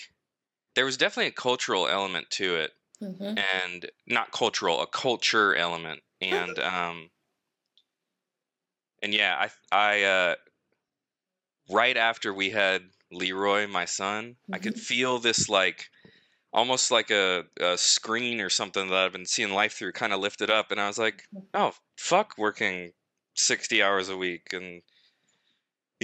[0.74, 3.36] there was definitely a cultural element to it, Mhm.
[3.62, 7.10] and not cultural, a culture element, and um,
[9.02, 10.34] and yeah, I I uh,
[11.68, 15.90] right after we had Leroy, my son, I could feel this like
[16.52, 20.20] almost like a, a screen or something that I've been seeing life through kind of
[20.20, 22.92] lifted up, and I was like, oh fuck, working
[23.36, 24.82] sixty hours a week and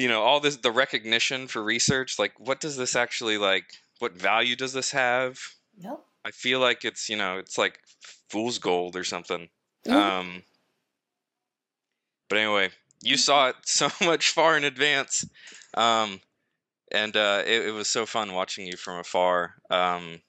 [0.00, 3.64] you know all this the recognition for research like what does this actually like
[3.98, 5.38] what value does this have
[5.80, 6.00] Yep.
[6.24, 7.80] I feel like it's you know it's like
[8.28, 9.48] fool's gold or something.
[9.86, 9.92] Mhm.
[9.92, 10.42] Um,
[12.28, 12.70] but anyway,
[13.02, 15.24] you saw it so much far in advance,
[15.74, 16.20] um,
[16.92, 19.54] and uh, it, it was so fun watching you from afar.
[19.70, 20.20] Um,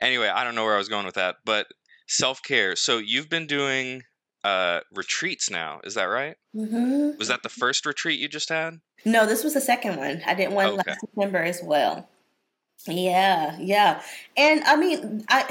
[0.00, 1.68] anyway, I don't know where I was going with that, but
[2.08, 2.74] self care.
[2.76, 4.02] So you've been doing
[4.44, 6.36] uh, retreats now, is that right?
[6.54, 7.18] Mhm.
[7.18, 8.80] Was that the first retreat you just had?
[9.04, 10.22] No, this was the second one.
[10.26, 10.82] I did one Okay.
[10.86, 12.08] last September as well.
[12.86, 14.02] Yeah, yeah.
[14.36, 15.48] And I mean, I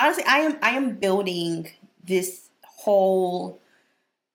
[0.00, 1.70] honestly I am I am building
[2.02, 3.60] this whole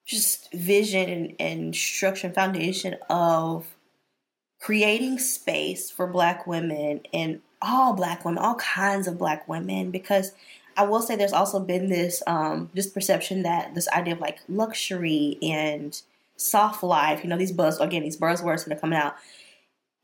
[0.06, 3.76] just vision and, and structure and foundation of
[4.62, 10.32] creating space for black women and all black women, all kinds of black women, because
[10.78, 14.40] I will say there's also been this um this perception that this idea of like
[14.48, 16.00] luxury and
[16.38, 19.16] soft life, you know, these buzz again, these buzzwords that are coming out,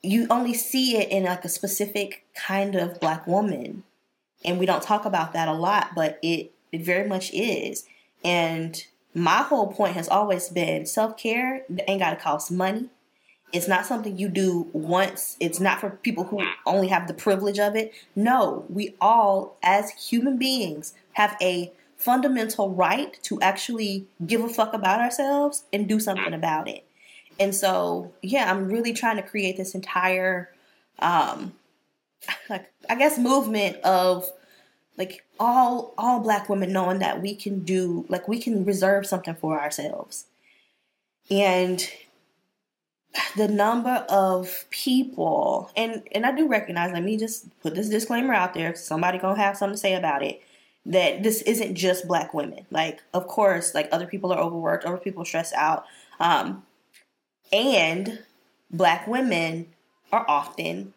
[0.02, 3.84] you only see it in like a specific kind of black woman.
[4.44, 7.86] And we don't talk about that a lot, but it it very much is.
[8.26, 12.90] And my whole point has always been self-care ain't gotta cost money.
[13.54, 15.38] It's not something you do once.
[15.39, 17.93] It's not for people who only have the privilege of it.
[18.16, 24.74] No, we all, as human beings, have a fundamental right to actually give a fuck
[24.74, 26.84] about ourselves and do something about it.
[27.39, 30.51] And so, yeah, I'm really trying to create this entire,
[30.97, 31.54] um,
[32.49, 34.32] like I guess, movement of
[34.97, 39.36] like all all Black women knowing that we can do, like we can reserve something
[39.36, 40.26] for ourselves,
[41.30, 41.88] and
[43.36, 48.34] the number of people and and I do recognize let me just put this disclaimer
[48.34, 50.41] out there somebody gonna have something to say about it
[50.86, 52.66] that this isn't just black women.
[52.72, 55.86] Like of course like other people are overworked other people are stressed out
[56.20, 56.64] um
[57.51, 58.20] and
[58.72, 59.68] black women
[60.11, 60.93] are often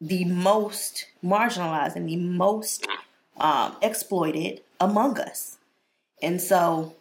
[0.00, 2.86] the most marginalized and the most
[3.36, 5.58] um, exploited among us.
[6.22, 6.94] And so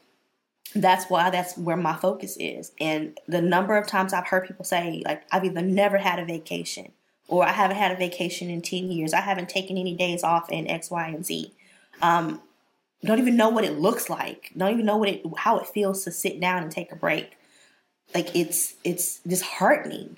[0.75, 2.71] that's why that's where my focus is.
[2.79, 6.25] And the number of times I've heard people say, like, I've either never had a
[6.25, 6.91] vacation
[7.27, 9.13] or I haven't had a vacation in 10 years.
[9.13, 11.53] I haven't taken any days off in X, Y, and Z.
[12.01, 12.41] Um,
[13.03, 14.51] don't even know what it looks like.
[14.57, 17.37] Don't even know what it how it feels to sit down and take a break.
[18.13, 20.17] Like it's it's disheartening.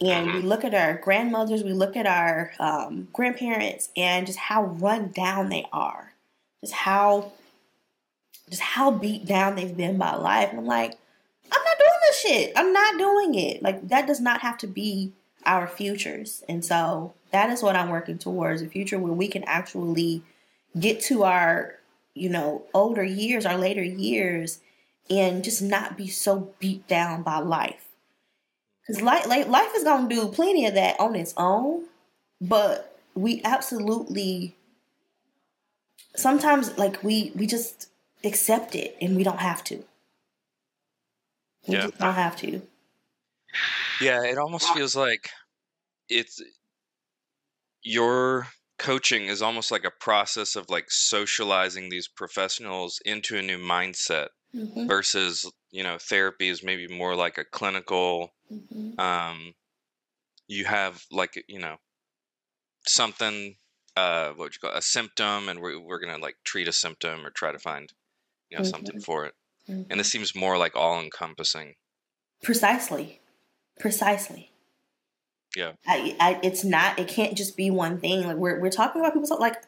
[0.00, 4.64] And we look at our grandmothers, we look at our um, grandparents, and just how
[4.64, 6.14] run down they are,
[6.60, 7.32] just how
[8.48, 10.50] just how beat down they've been by life.
[10.50, 10.92] And I'm like,
[11.50, 12.52] I'm not doing this shit.
[12.56, 13.62] I'm not doing it.
[13.62, 15.12] Like that does not have to be
[15.44, 16.42] our futures.
[16.48, 20.22] And so that is what I'm working towards a future where we can actually
[20.78, 21.78] get to our,
[22.14, 24.60] you know, older years, our later years,
[25.10, 27.88] and just not be so beat down by life.
[28.80, 31.84] Because life, life is going to do plenty of that on its own,
[32.40, 34.56] but we absolutely
[36.16, 37.88] sometimes like we we just
[38.24, 39.84] accept it and we don't have to.
[41.68, 41.88] We Yeah.
[41.98, 42.66] don't have to.
[43.98, 45.30] Yeah, it almost feels like
[46.08, 46.42] it's
[47.82, 48.48] your
[48.78, 54.28] coaching is almost like a process of like socializing these professionals into a new mindset
[54.54, 58.96] Mhm, versus, you know, therapy is maybe more like a clinical mhm.
[58.98, 59.54] um
[60.48, 61.78] you have like, you know,
[62.86, 63.56] something
[63.96, 64.78] uh what would you call it?
[64.78, 67.92] a symptom and we're we're going to like treat a symptom or try to find,
[68.50, 69.04] you know, something mm-hmm.
[69.04, 69.34] for it.
[69.68, 69.90] Mm-hmm.
[69.90, 71.74] And this seems more like all encompassing.
[72.42, 73.20] Precisely.
[73.80, 74.50] Precisely.
[75.56, 75.72] Yeah.
[75.86, 76.98] I, I, it's not.
[76.98, 78.26] It can't just be one thing.
[78.26, 79.62] Like we're we're talking about people's like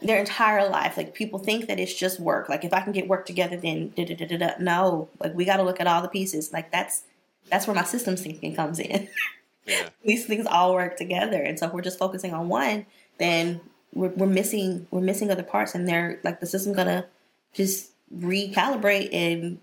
[0.00, 0.96] their entire life.
[0.96, 2.48] Like people think that it's just work.
[2.48, 4.50] Like if I can get work together, then da, da, da, da, da.
[4.58, 5.08] no.
[5.20, 6.52] Like we got to look at all the pieces.
[6.52, 7.04] Like that's
[7.50, 9.08] that's where my systems thinking comes in.
[9.64, 9.90] Yeah.
[10.04, 12.84] These things all work together, and so if we're just focusing on one,
[13.18, 13.60] then
[13.94, 17.06] we're, we're missing we're missing other parts, and they're like the system's gonna
[17.52, 19.60] just recalibrate, and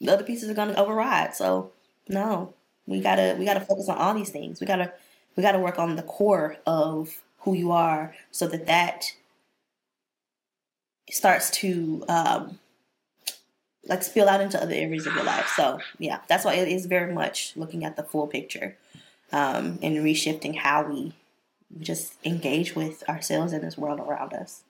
[0.00, 1.34] the other pieces are gonna override.
[1.34, 1.72] So
[2.08, 2.54] no,
[2.86, 4.60] we gotta we gotta focus on all these things.
[4.60, 4.92] We gotta
[5.36, 9.12] we gotta work on the core of who you are, so that that
[11.10, 12.58] starts to um,
[13.86, 15.52] like spill out into other areas of your life.
[15.56, 18.76] So yeah, that's why it is very much looking at the full picture
[19.32, 21.12] um, and reshifting how we
[21.80, 24.62] just engage with ourselves and this world around us.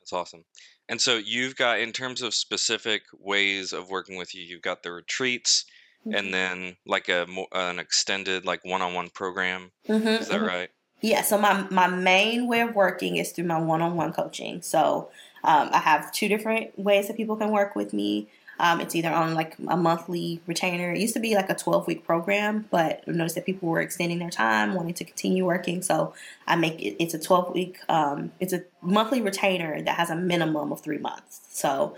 [0.00, 0.44] That's awesome.
[0.88, 4.82] And so you've got, in terms of specific ways of working with you, you've got
[4.82, 5.64] the retreats,
[6.06, 6.16] mm-hmm.
[6.16, 9.72] and then like a an extended like one-on-one program.
[9.88, 10.46] Mm-hmm, is that mm-hmm.
[10.46, 10.70] right?
[11.00, 11.22] Yeah.
[11.22, 14.62] So my my main way of working is through my one-on-one coaching.
[14.62, 15.10] So
[15.44, 18.28] um, I have two different ways that people can work with me.
[18.60, 20.92] Um, it's either on like a monthly retainer.
[20.92, 23.80] It used to be like a 12 week program, but I noticed that people were
[23.80, 25.80] extending their time, wanting to continue working.
[25.82, 26.14] So
[26.46, 30.16] I make it, it's a 12 week, um, it's a monthly retainer that has a
[30.16, 31.40] minimum of three months.
[31.50, 31.96] So,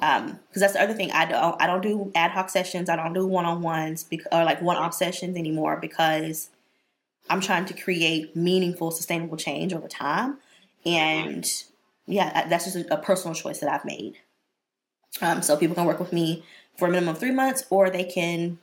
[0.00, 2.88] um, cause that's the other thing I don't, I don't do ad hoc sessions.
[2.88, 6.50] I don't do one-on-ones or like one-off sessions anymore because
[7.30, 10.38] I'm trying to create meaningful, sustainable change over time.
[10.84, 11.46] And
[12.06, 14.18] yeah, that's just a, a personal choice that I've made.
[15.20, 16.44] Um, so people can work with me
[16.76, 18.58] for a minimum of three months, or they can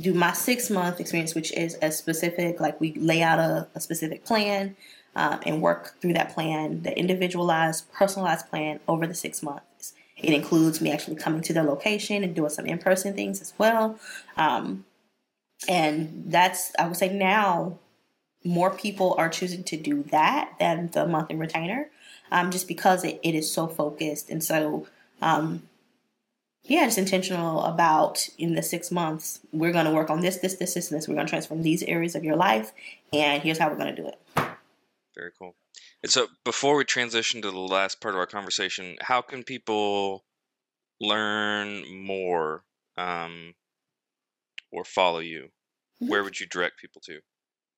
[0.00, 3.80] do my six month experience, which is a specific, like we lay out a, a
[3.80, 4.76] specific plan
[5.14, 9.94] um, and work through that plan, the individualized, personalized plan over the six months.
[10.16, 13.52] It includes me actually coming to their location and doing some in person things as
[13.58, 13.98] well.
[14.36, 14.84] Um,
[15.68, 17.78] and that's, I would say now,
[18.44, 21.88] more people are choosing to do that than the month monthly retainer
[22.30, 24.86] um, just because it, it is so focused and so
[25.22, 25.62] um,
[26.64, 30.54] yeah, just intentional about in the six months, we're going to work on this, this,
[30.54, 31.06] this, this, and this.
[31.06, 32.72] We're going to transform these areas of your life,
[33.12, 34.18] and here's how we're going to do it.
[35.14, 35.54] Very cool.
[36.02, 40.24] And so, before we transition to the last part of our conversation, how can people
[41.00, 42.64] learn more
[42.96, 43.54] um,
[44.72, 45.50] or follow you?
[46.02, 46.08] Mm-hmm.
[46.08, 47.20] Where would you direct people to?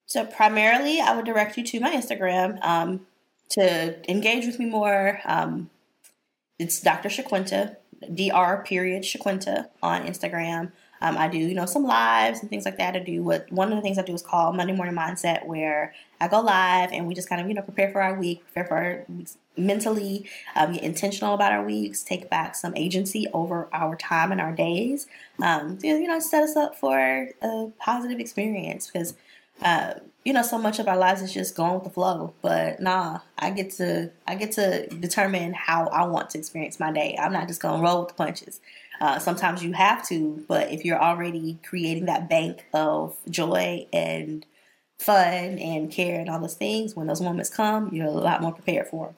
[0.06, 3.06] So, primarily, I would direct you to my Instagram um,
[3.50, 5.20] to engage with me more.
[5.24, 5.70] Um,
[6.58, 7.08] it's Dr.
[7.08, 7.76] Shaquinta,
[8.14, 8.62] Dr.
[8.64, 10.72] Period Shaquinta on Instagram.
[11.02, 12.96] Um, I do, you know, some lives and things like that.
[12.96, 15.94] I do what one of the things I do is called Monday Morning Mindset, where
[16.20, 18.64] I go live and we just kind of, you know, prepare for our week, prepare
[18.64, 23.68] for our weeks mentally, um, get intentional about our weeks, take back some agency over
[23.72, 25.06] our time and our days.
[25.42, 26.98] Um, you know, set us up for
[27.42, 29.14] a positive experience because
[29.62, 29.94] uh,
[30.26, 32.34] you know, so much of our lives is just going with the flow.
[32.42, 36.90] But nah, I get to I get to determine how I want to experience my
[36.90, 37.16] day.
[37.16, 38.58] I'm not just gonna roll with the punches.
[39.00, 44.44] Uh, sometimes you have to, but if you're already creating that bank of joy and
[44.98, 48.52] fun and care and all those things, when those moments come, you're a lot more
[48.52, 49.14] prepared for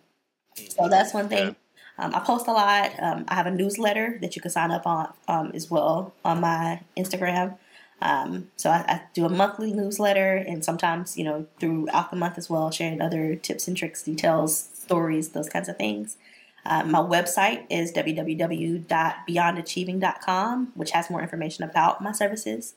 [0.56, 0.66] them.
[0.68, 1.56] So that's one thing.
[1.96, 2.92] Um, I post a lot.
[3.00, 6.42] Um, I have a newsletter that you can sign up on um, as well on
[6.42, 7.56] my Instagram.
[8.00, 12.38] Um, so I, I, do a monthly newsletter and sometimes, you know, throughout the month
[12.38, 16.16] as well, sharing other tips and tricks, details, stories, those kinds of things.
[16.64, 22.74] Um, my website is www.beyondachieving.com, which has more information about my services.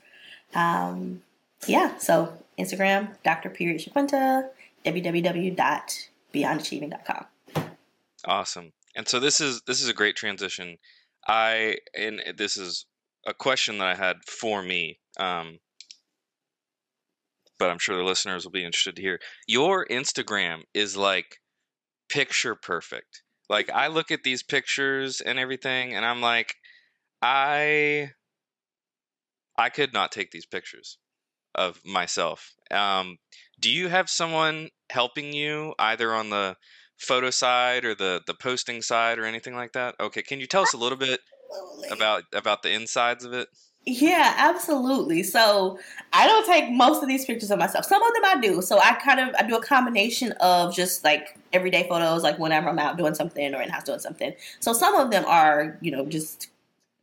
[0.55, 1.21] Um,
[1.67, 3.49] yeah, so Instagram, Dr.
[3.49, 4.47] Period Shaquinta,
[4.85, 7.25] www.beyondachieving.com.
[8.25, 8.71] Awesome.
[8.95, 10.77] And so this is this is a great transition.
[11.27, 12.85] I and this is
[13.25, 15.59] a question that I had for me um,
[17.61, 19.19] but I'm sure the listeners will be interested to hear.
[19.47, 21.37] Your Instagram is like
[22.09, 23.21] picture perfect.
[23.49, 26.55] Like I look at these pictures and everything and I'm like
[27.21, 28.13] I
[29.59, 30.97] I could not take these pictures
[31.53, 32.51] of myself.
[32.71, 33.19] Um,
[33.59, 36.55] do you have someone helping you either on the
[36.97, 39.93] photo side or the the posting side or anything like that?
[39.99, 41.19] Okay, can you tell us a little bit
[41.91, 43.47] about about the insides of it?
[43.85, 45.23] Yeah, absolutely.
[45.23, 45.79] So
[46.13, 47.85] I don't take most of these pictures of myself.
[47.85, 48.61] Some of them I do.
[48.61, 52.69] So I kind of I do a combination of just like everyday photos, like whenever
[52.69, 54.33] I'm out doing something or in house doing something.
[54.59, 56.51] So some of them are, you know, just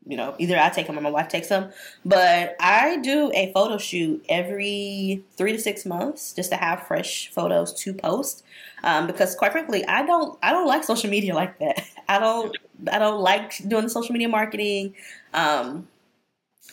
[0.06, 1.70] you know, either I take them or my wife takes them.
[2.04, 7.30] But I do a photo shoot every three to six months just to have fresh
[7.30, 8.44] photos to post.
[8.84, 11.84] Um, because quite frankly, I don't I don't like social media like that.
[12.08, 12.56] I don't
[12.90, 14.94] I don't like doing the social media marketing.
[15.34, 15.88] Um,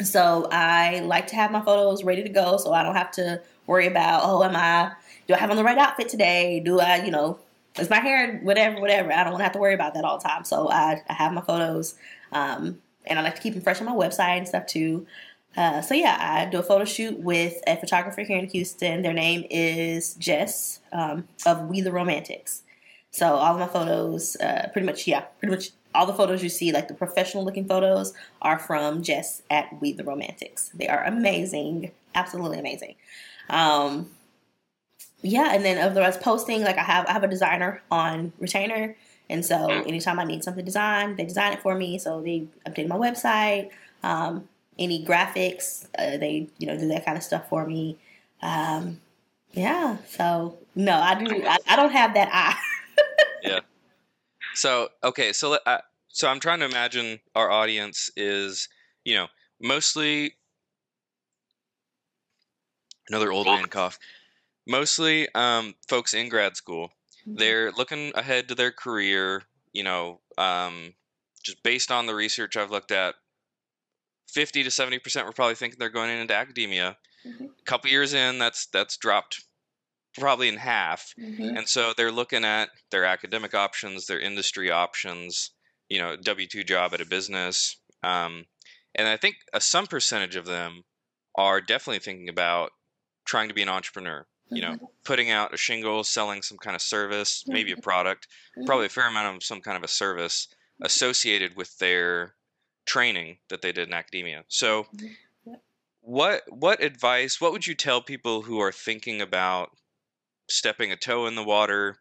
[0.03, 3.41] so I like to have my photos ready to go so I don't have to
[3.65, 4.91] worry about, oh, am I,
[5.27, 6.59] do I have on the right outfit today?
[6.59, 7.39] Do I, you know,
[7.79, 9.11] is my hair, whatever, whatever.
[9.11, 10.45] I don't want to have to worry about that all the time.
[10.45, 11.95] So I, I have my photos
[12.31, 15.05] um, and I like to keep them fresh on my website and stuff too.
[15.57, 19.01] Uh, so yeah, I do a photo shoot with a photographer here in Houston.
[19.01, 22.63] Their name is Jess um, of We the Romantics.
[23.11, 26.49] So all of my photos, uh, pretty much, yeah, pretty much all the photos you
[26.49, 30.69] see, like the professional looking photos, are from Jess at We the Romantics.
[30.73, 32.95] They are amazing, absolutely amazing.
[33.49, 34.09] Um,
[35.21, 38.31] yeah, and then of the rest posting, like I have I have a designer on
[38.39, 38.95] retainer,
[39.29, 41.97] and so anytime I need something designed, they design it for me.
[41.97, 43.71] So they update my website,
[44.03, 47.97] um, any graphics, uh, they you know do that kind of stuff for me.
[48.41, 48.99] Um,
[49.53, 51.43] yeah, so no, I do.
[51.43, 52.59] I, I don't have that eye.
[54.55, 58.69] So okay, so uh, so I'm trying to imagine our audience is
[59.03, 59.27] you know
[59.61, 60.35] mostly
[63.09, 63.99] another old man cough.
[64.67, 66.91] Mostly um, folks in grad school.
[67.27, 69.43] They're looking ahead to their career.
[69.73, 70.93] You know, um,
[71.43, 73.15] just based on the research I've looked at,
[74.27, 76.97] fifty to seventy percent were probably thinking they're going into academia.
[77.25, 77.49] Mhm.
[77.59, 79.44] A couple years in, that's that's dropped
[80.19, 81.13] probably in half.
[81.17, 81.55] Mhm.
[81.55, 85.51] And so they're looking at their academic options, their industry options,
[85.89, 87.77] you know, W 2 job at a business.
[88.03, 88.45] Um,
[88.95, 90.83] and I think a, some percentage of them
[91.35, 92.71] are definitely thinking about
[93.25, 96.81] trying to be an entrepreneur, you know, putting out a shingle, selling some kind of
[96.81, 98.65] service, maybe a product, Mhm.
[98.65, 100.47] probably a fair amount of some kind of a service
[100.81, 102.35] associated with their
[102.85, 104.45] training that they did in academia.
[104.47, 105.17] So, Mhm.
[105.45, 105.61] Yep.
[106.01, 109.71] what what advice, what would you tell people who are thinking about
[110.47, 111.97] stepping a toe in the water,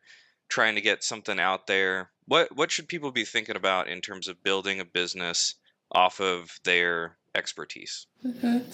[0.48, 2.10] trying to get something out there.
[2.26, 5.54] What what should people be thinking about in terms of building a business
[5.92, 8.06] off of their expertise?
[8.24, 8.64] Mhm.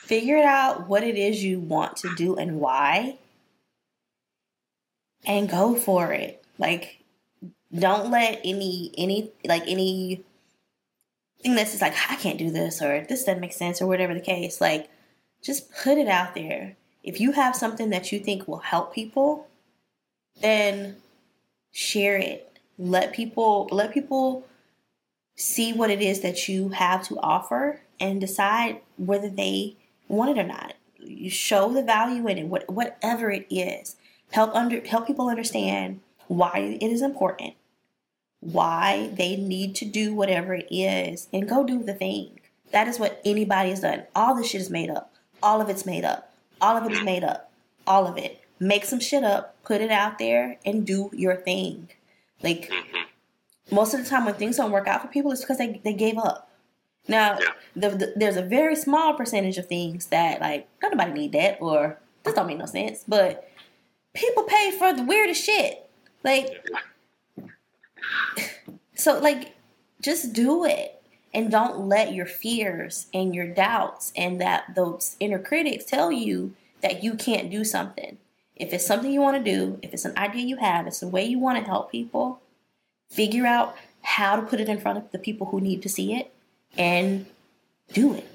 [0.00, 3.18] Figure it out what it is you want to do and why,
[5.24, 6.42] and go for it.
[6.56, 7.04] Like,
[7.72, 10.24] don't let any any like any
[11.42, 14.14] thing that's just like I can't do this or this doesn't make sense or whatever
[14.14, 14.60] the case.
[14.60, 14.88] Like,
[15.42, 16.76] just put it out there.
[17.02, 19.46] If you have something that you think will help people,
[20.40, 20.96] then
[21.72, 22.58] share it.
[22.78, 24.46] Let people let people
[25.36, 29.76] see what it is that you have to offer and decide whether they
[30.08, 30.74] want it or not.
[30.98, 33.96] You show the value in it, what, whatever it is.
[34.32, 37.54] Help under help people understand why it is important,
[38.40, 42.40] why they need to do whatever it is, and go do the thing.
[42.72, 44.02] That is what anybody has done.
[44.14, 45.07] All this shit is made up.
[45.42, 46.32] All of it's made up.
[46.60, 47.50] All of it is made up.
[47.86, 48.42] All of it.
[48.60, 51.88] Make some shit up, put it out there, and do your thing.
[52.42, 53.74] Like mm-hmm.
[53.74, 55.92] most of the time when things don't work out for people it's because they, they
[55.92, 56.50] gave up
[57.08, 57.48] now Yeah.
[57.74, 61.98] the, the, there's a very small percentage of things that like nobody need that or
[62.22, 63.50] this don't make no sense but
[64.14, 65.88] people pay for the weirdest shit
[66.22, 66.64] like
[68.94, 69.54] so like
[70.00, 70.97] just do it
[71.32, 76.54] and don't let your fears and your doubts and that those inner critics tell you
[76.80, 78.18] that you can't do something
[78.56, 81.08] if it's something you want to do if it's an idea you have it's a
[81.08, 82.40] way you want to help people
[83.08, 86.14] figure out how to put it in front of the people who need to see
[86.14, 86.32] it
[86.76, 87.26] and
[87.92, 88.26] do it.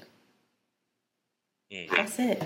[1.72, 1.90] Mm.
[1.90, 2.42] That's it.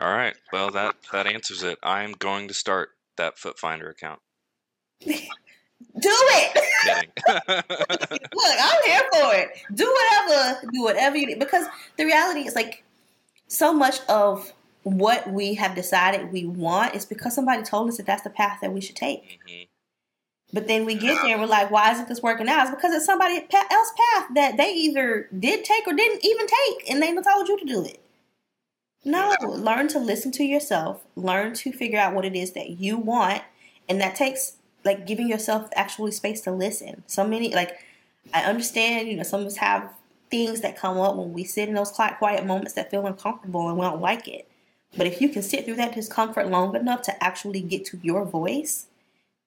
[0.00, 0.34] All right.
[0.52, 1.78] Well, that that answers it.
[1.82, 4.20] I'm going to start that Foot Finder account.
[6.00, 6.60] Do it.
[8.34, 9.48] Look, I'm here for it.
[9.74, 11.38] Do whatever, do whatever you need.
[11.38, 11.66] Because
[11.96, 12.84] the reality is like
[13.48, 14.52] so much of
[14.82, 18.58] what we have decided we want is because somebody told us that that's the path
[18.60, 19.40] that we should take.
[19.48, 19.68] Mhm.
[20.52, 22.62] But then we get there and we're like, why isn't this working out?
[22.68, 26.46] It's because it's somebody pa- else path that they either did take or didn't even
[26.46, 28.00] take, and they told you to do it.
[29.04, 31.04] No, learn to listen to yourself.
[31.16, 33.42] Learn to figure out what it is that you want,
[33.88, 37.02] and that takes like giving yourself actually space to listen.
[37.06, 37.78] So many like
[38.32, 39.90] I understand, you know, some of us have
[40.30, 43.78] things that come up when we sit in those quiet, moments that feel uncomfortable and
[43.78, 44.48] we don't like it.
[44.96, 48.24] But if you can sit through that discomfort long enough to actually get to your
[48.24, 48.86] voice,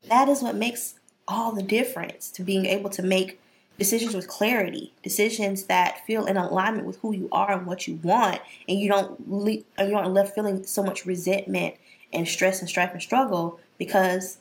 [0.10, 0.96] that is what makes
[1.28, 3.40] all the difference to being able to make
[3.78, 7.96] decisions with clarity, decisions that feel in alignment with who you are and what you
[8.04, 11.76] want, and you don't le- you aren't left feeling so much resentment
[12.14, 14.38] and stress and strife and struggle because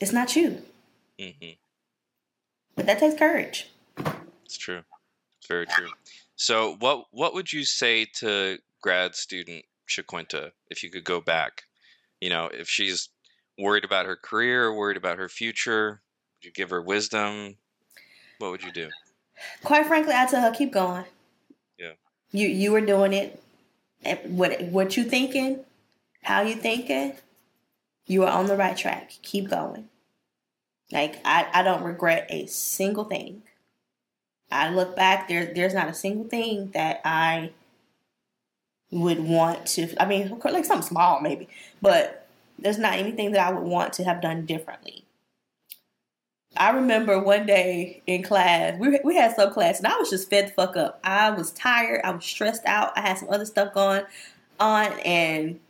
[0.00, 0.62] it's not you.
[1.18, 1.58] Mhm.
[2.74, 3.68] But that takes courage.
[4.44, 4.82] It's true.
[5.38, 5.90] It's very true.
[6.36, 11.64] So, what what would you say to grad student Shaquinta if you could go back?
[12.20, 13.10] You know, if she's
[13.58, 16.00] worried about her career, or worried about her future,
[16.36, 17.58] would you give her wisdom?
[18.38, 18.88] What would you do?
[19.62, 21.04] Quite frankly, I tell her keep going.
[21.78, 21.92] Yeah.
[22.32, 23.42] You you were doing it.
[24.24, 25.64] What what you thinking?
[26.22, 27.12] How you thinking?
[28.06, 29.12] You are on the right track.
[29.22, 29.89] Keep going.
[30.92, 33.42] Like I, I don't regret a single thing.
[34.50, 37.52] I look back, there there's not a single thing that I
[38.90, 41.48] would want to I mean, like something small maybe,
[41.80, 42.26] but
[42.58, 45.04] there's not anything that I would want to have done differently.
[46.56, 50.48] I remember one day in class, we, we had class, and I was just fed
[50.48, 50.98] the fuck up.
[51.04, 54.02] I was tired, I was stressed out, I had some other stuff going
[54.58, 55.60] on, and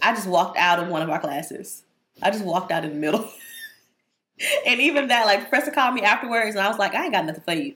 [0.00, 1.82] I just walked out of one of our classes.
[2.22, 3.28] I just walked out in the middle.
[4.66, 7.24] and even that, like, professor called me afterwards, and I was like, I ain't got
[7.24, 7.74] nothing for you.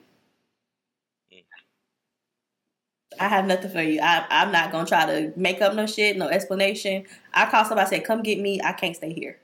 [3.19, 3.99] I have nothing for you.
[4.01, 7.05] I, I'm not gonna try to make up no shit, no explanation.
[7.33, 8.61] I called somebody, said, "Come get me.
[8.63, 9.39] I can't stay here,"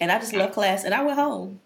[0.00, 1.60] and I just left class and I went home.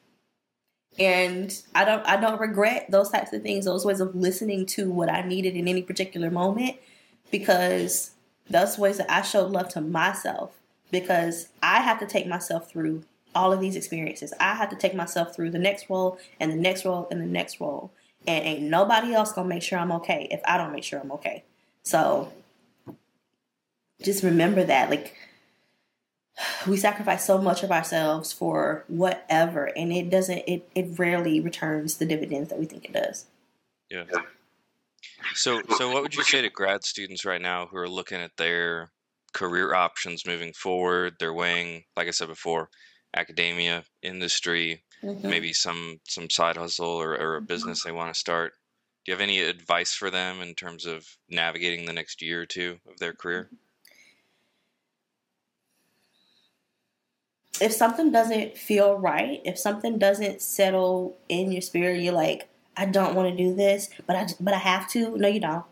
[0.99, 4.91] And I don't, I don't regret those types of things, those ways of listening to
[4.91, 6.77] what I needed in any particular moment,
[7.31, 8.13] because
[8.49, 10.53] those ways that I showed love to myself.
[10.91, 13.05] Because I have to take myself through
[13.37, 14.33] all of these experiences.
[14.41, 17.27] I have to take myself through the next role and the next role and the
[17.27, 17.93] next role
[18.27, 21.13] and ain't nobody else gonna make sure I'm okay if I don't make sure I'm
[21.13, 21.45] okay.
[21.83, 22.33] So
[24.03, 25.15] just remember that, like
[26.67, 30.43] we sacrifice so much of ourselves for whatever, and it doesn't.
[30.47, 33.27] It it rarely returns the dividends that we think it does.
[33.91, 34.05] Yeah.
[35.35, 38.37] So so what would you say to grad students right now who are looking at
[38.37, 38.91] their
[39.33, 41.15] career options moving forward?
[41.21, 42.69] They're weighing, like I said before,
[43.17, 45.29] academia, industry, mm-hmm.
[45.29, 47.47] maybe some some side hustle or, or a mm-hmm.
[47.47, 48.53] business they want to start.
[49.05, 52.47] Do you have any advice for them in terms of navigating the next year or
[52.47, 53.49] two of their career?
[57.61, 62.85] If something doesn't feel right, if something doesn't settle in your spirit, you're like, I
[62.85, 65.17] don't want to do this, but I but I have to.
[65.17, 65.65] No, you don't.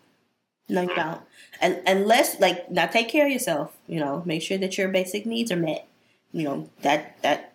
[0.68, 1.20] No, you don't.
[1.60, 3.76] And unless like now, take care of yourself.
[3.86, 5.86] You know, make sure that your basic needs are met.
[6.34, 7.54] You know that that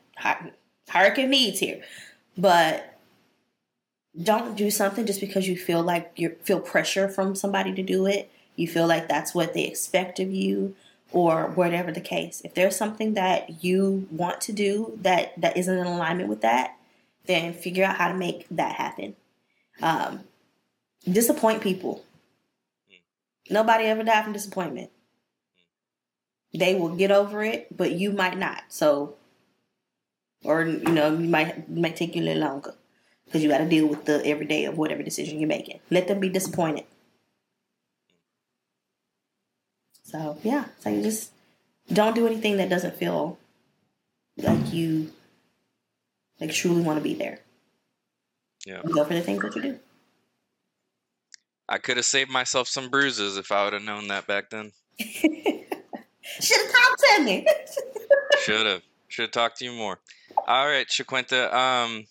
[0.96, 1.84] of needs here.
[2.38, 2.98] But
[4.22, 8.06] don't do something just because you feel like you feel pressure from somebody to do
[8.06, 8.32] it.
[8.56, 10.76] You feel like that's what they expect of you
[11.12, 12.42] or whatever the case.
[12.44, 16.78] If there's something that you want to do that that isn't in alignment with that,
[17.26, 19.16] then figure out how to make that happen.
[19.82, 20.22] Um,
[21.10, 22.04] disappoint people.
[23.50, 24.92] Nobody ever died from disappointment.
[26.54, 28.64] They will get over it, but you might not.
[28.70, 29.16] So
[30.44, 32.74] or you know, you might might take you a little longer
[33.26, 35.80] because you got to deal with the everyday of whatever decision you're making.
[35.90, 36.86] Let them be disappointed.
[40.04, 41.32] So yeah, so you just
[41.92, 43.38] don't do anything that doesn't feel
[44.38, 45.12] like you
[46.40, 47.40] like truly want to be there.
[48.66, 49.80] Yeah, go for the things that you do.
[51.68, 54.72] I could have saved myself some bruises if I would have known that back then.
[56.42, 57.48] Should have talked to me.
[58.44, 58.82] Should have.
[59.08, 60.00] Should have talked to you more.
[60.48, 61.52] All right, Shaquinta.
[61.54, 62.06] Um,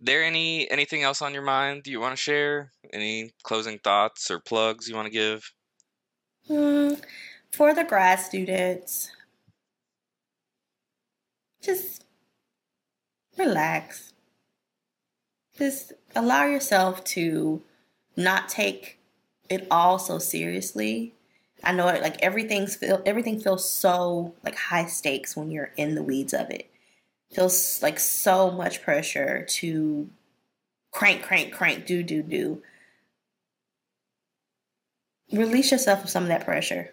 [0.00, 2.72] there any anything else on your mind Do you want to share?
[2.92, 5.52] Any closing thoughts or plugs you want to give?
[6.48, 7.00] Mm,
[7.50, 9.10] for the grad students,
[11.62, 12.04] just
[13.36, 14.12] relax.
[15.56, 17.62] Just allow yourself to
[18.16, 18.98] not take
[19.48, 21.14] it all so seriously.
[21.62, 25.94] I know it like everything's feel everything feels so like high stakes when you're in
[25.94, 26.70] the weeds of it
[27.30, 30.10] feels like so much pressure to
[30.90, 32.62] crank, crank, crank, do, do, do.
[35.32, 36.92] Release yourself of some of that pressure.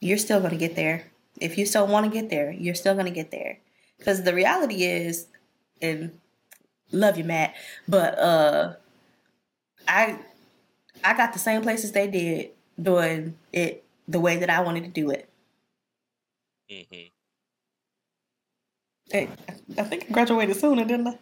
[0.00, 1.04] You're still going to get there.
[1.40, 3.58] If you still want to get there, you're still going to get there.
[3.98, 5.26] Because the reality is,
[5.82, 6.18] and
[6.92, 7.54] love you, Matt,
[7.88, 8.74] but uh,
[9.88, 10.18] I
[11.02, 14.90] I got the same places they did doing it the way that I wanted to
[14.90, 15.28] do it.
[16.70, 17.08] Mm-hmm.
[19.10, 19.28] Hey,
[19.78, 21.18] I think I graduated sooner, didn't I?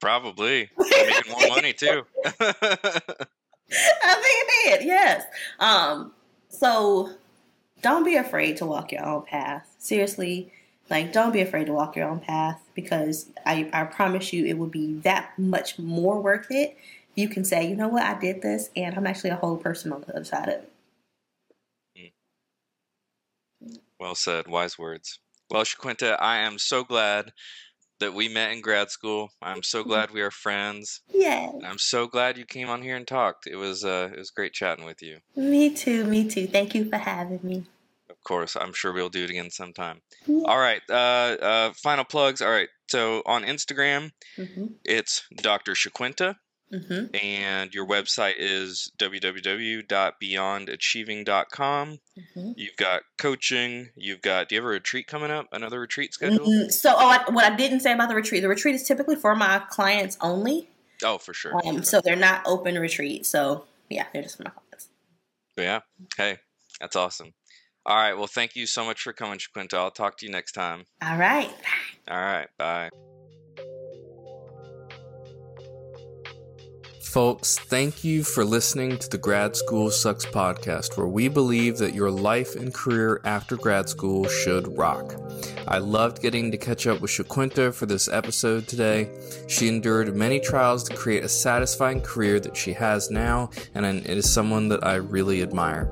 [0.00, 0.70] Probably.
[0.78, 2.04] Making more money too.
[2.24, 5.24] I think it did, yes.
[5.58, 6.12] Um,
[6.48, 7.10] so
[7.82, 9.66] don't be afraid to walk your own path.
[9.78, 10.52] Seriously,
[10.90, 14.58] like don't be afraid to walk your own path because I, I promise you it
[14.58, 16.76] will be that much more worth it.
[17.16, 19.92] You can say, you know what, I did this and I'm actually a whole person
[19.92, 20.72] on the other side of it.
[23.60, 23.74] Hmm.
[23.98, 24.46] Well said.
[24.46, 25.18] Wise words.
[25.50, 27.32] Well, Shaquinta, I am so glad
[28.00, 29.30] that we met in grad school.
[29.40, 29.88] I'm so mm-hmm.
[29.88, 31.00] glad we are friends.
[31.12, 31.52] Yeah.
[31.64, 33.46] I'm so glad you came on here and talked.
[33.46, 35.18] It was uh, it was great chatting with you.
[35.34, 36.04] Me too.
[36.04, 36.46] Me too.
[36.46, 37.64] Thank you for having me.
[38.10, 40.00] Of course, I'm sure we'll do it again sometime.
[40.26, 40.42] Yeah.
[40.44, 40.82] All right.
[40.90, 42.42] Uh, uh, final plugs.
[42.42, 42.68] All right.
[42.88, 44.66] So on Instagram, mm-hmm.
[44.84, 45.72] it's Dr.
[45.72, 46.36] Shaquinta.
[46.72, 47.14] Mm-hmm.
[47.22, 51.98] And your website is www.beyondachieving.com.
[52.18, 52.52] Mm-hmm.
[52.56, 53.90] You've got coaching.
[53.94, 55.46] You've got, do you have a retreat coming up?
[55.52, 56.44] Another retreat schedule?
[56.46, 56.70] Mm-hmm.
[56.70, 59.36] So, oh, I, what I didn't say about the retreat the retreat is typically for
[59.36, 60.68] my clients only.
[61.04, 61.54] Oh, for sure.
[61.54, 61.82] Um, Okay.
[61.82, 63.26] so they're not open retreat.
[63.26, 64.88] So yeah, they're just for my clients.
[65.56, 65.80] Yeah.
[66.16, 66.38] Hey,
[66.80, 67.32] that's awesome.
[67.84, 68.14] All right.
[68.14, 69.74] Well, thank you so much for coming, Shaquinta.
[69.74, 70.84] I'll talk to you next time.
[71.00, 71.52] All right.
[72.08, 72.48] All right.
[72.58, 72.90] Bye.
[77.06, 81.94] Folks, thank you for listening to the Grad School Sucks podcast, where we believe that
[81.94, 85.14] your life and career after grad school should rock.
[85.66, 89.08] I loved getting to catch up with Shaquinta for this episode today.
[89.46, 94.18] She endured many trials to create a satisfying career that she has now, and it
[94.18, 95.90] is someone that I really admire.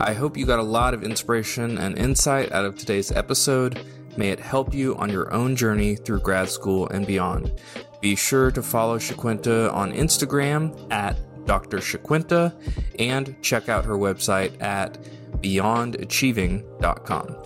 [0.00, 3.80] I hope you got a lot of inspiration and insight out of today's episode.
[4.18, 7.52] May it help you on your own journey through grad school and beyond.
[8.00, 11.16] Be sure to follow Shaquinta on Instagram at
[11.46, 11.78] Dr.
[11.78, 12.54] Shaquinta
[12.98, 14.98] and check out her website at
[15.42, 17.36] beyondachieving.com.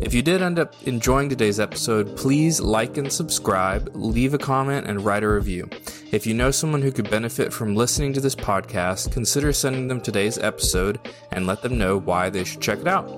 [0.00, 4.86] If you did end up enjoying today's episode, please like and subscribe, leave a comment,
[4.86, 5.68] and write a review.
[6.10, 10.00] If you know someone who could benefit from listening to this podcast, consider sending them
[10.00, 10.98] today's episode
[11.30, 13.08] and let them know why they should check it out.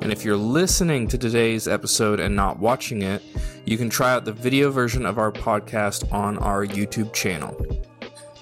[0.00, 3.22] And if you're listening to today's episode and not watching it,
[3.66, 7.54] you can try out the video version of our podcast on our YouTube channel.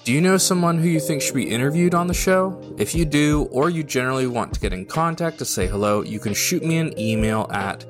[0.03, 2.61] Do you know someone who you think should be interviewed on the show?
[2.77, 6.19] If you do, or you generally want to get in contact to say hello, you
[6.19, 7.85] can shoot me an email at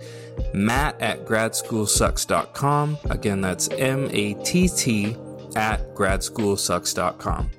[0.54, 2.98] matt at gradschoolsucks.com.
[3.10, 5.18] Again, that's M A T T
[5.56, 7.50] at gradschoolsucks.com.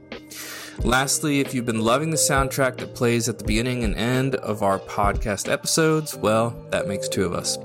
[0.83, 4.63] Lastly, if you've been loving the soundtrack that plays at the beginning and end of
[4.63, 7.57] our podcast episodes, well, that makes two of us.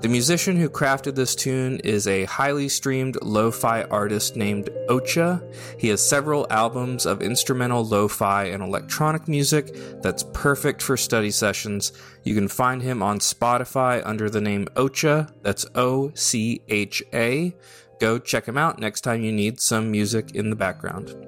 [0.00, 5.42] The musician who crafted this tune is a highly streamed lo fi artist named Ocha.
[5.78, 11.30] He has several albums of instrumental lo fi and electronic music that's perfect for study
[11.30, 11.92] sessions.
[12.22, 17.56] You can find him on Spotify under the name Ocha, that's O C H A.
[17.98, 21.27] Go check him out next time you need some music in the background.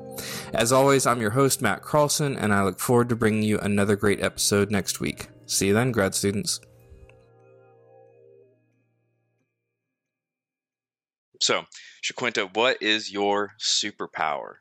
[0.53, 3.97] As always, I'm your host, Matt Carlson, and I look forward to bringing you another
[3.97, 5.29] great episode next week.
[5.47, 6.61] See you then, grad students.
[11.41, 11.65] So,
[12.03, 14.55] Shaquinta, what is your superpower?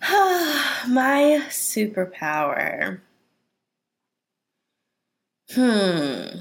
[0.02, 3.00] My superpower.
[5.54, 6.40] Hmm.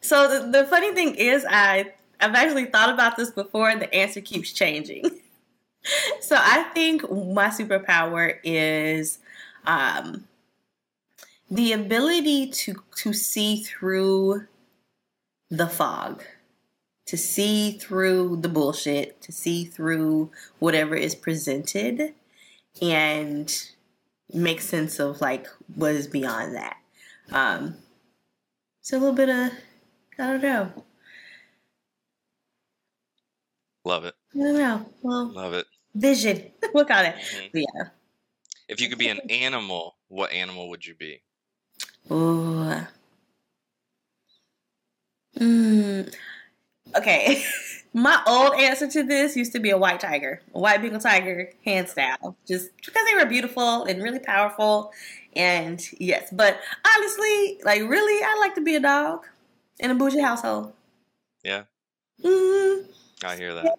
[0.00, 3.92] So the, the funny thing is, I I've actually thought about this before, and the
[3.94, 5.04] answer keeps changing.
[6.20, 9.18] so I think my superpower is
[9.66, 10.26] um,
[11.50, 14.46] the ability to to see through
[15.50, 16.22] the fog,
[17.06, 22.14] to see through the bullshit, to see through whatever is presented,
[22.80, 23.70] and
[24.32, 26.76] make sense of like what is beyond that.
[27.30, 27.76] Um,
[28.80, 29.52] so a little bit of
[30.18, 30.84] I don't know.
[33.84, 34.14] Love it.
[34.34, 34.86] I don't know.
[35.02, 35.66] Well, Love it.
[35.94, 36.50] Vision.
[36.74, 37.14] we'll call it.
[37.16, 37.50] Mhm.
[37.54, 37.84] Yeah.
[38.68, 41.22] If you could be an animal, what animal would you be?
[42.10, 42.86] Ooh.
[45.38, 46.14] Mm.
[46.96, 47.44] Okay.
[47.94, 51.50] My old answer to this used to be a white tiger, a white Bengal tiger,
[51.62, 54.92] hands down, just because they were beautiful and really powerful.
[55.36, 59.26] And yes, but honestly, like really, I like to be a dog
[59.78, 60.72] in a bougie household.
[61.44, 61.64] Yeah.
[62.24, 62.90] Mm-hmm.
[63.24, 63.76] I hear that.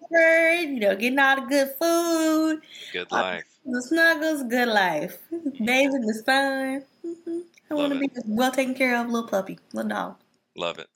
[0.68, 2.62] You know, getting all the good food,
[2.92, 3.44] Good life.
[3.64, 6.84] the snuggles, good life, bathe in the sun.
[7.02, 7.40] hmm
[7.70, 10.16] I want to be well taken care of little puppy, little dog.
[10.56, 10.86] Love it.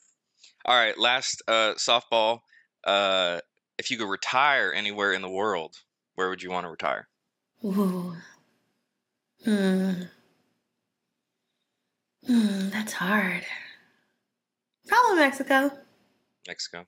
[0.65, 2.39] All right, last uh, softball.
[2.83, 3.39] Uh,
[3.77, 5.75] if you could retire anywhere in the world,
[6.15, 7.07] where would you want to retire?
[7.65, 8.15] Ooh.
[9.43, 9.91] Hmm.
[12.27, 13.45] Hmm, that's hard.
[14.87, 15.71] Probably Mexico.
[16.47, 16.85] Mexico.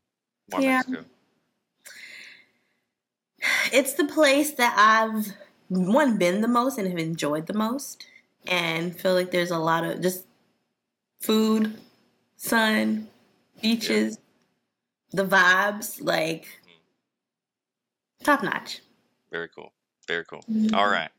[0.47, 0.75] Why Yeah.
[0.87, 1.05] Mexico?
[3.71, 5.33] It's the place that I've
[5.69, 8.05] one been the most and have enjoyed the most,
[8.47, 10.25] and feel like there's a lot of just
[11.21, 11.77] food,
[12.37, 13.07] sun,
[13.61, 14.17] beaches,
[15.11, 16.47] the vibes, like
[18.23, 18.79] top notch.
[19.31, 19.71] Very cool.
[20.07, 20.43] Very cool.
[20.51, 20.73] Mhm.
[20.75, 21.11] All right.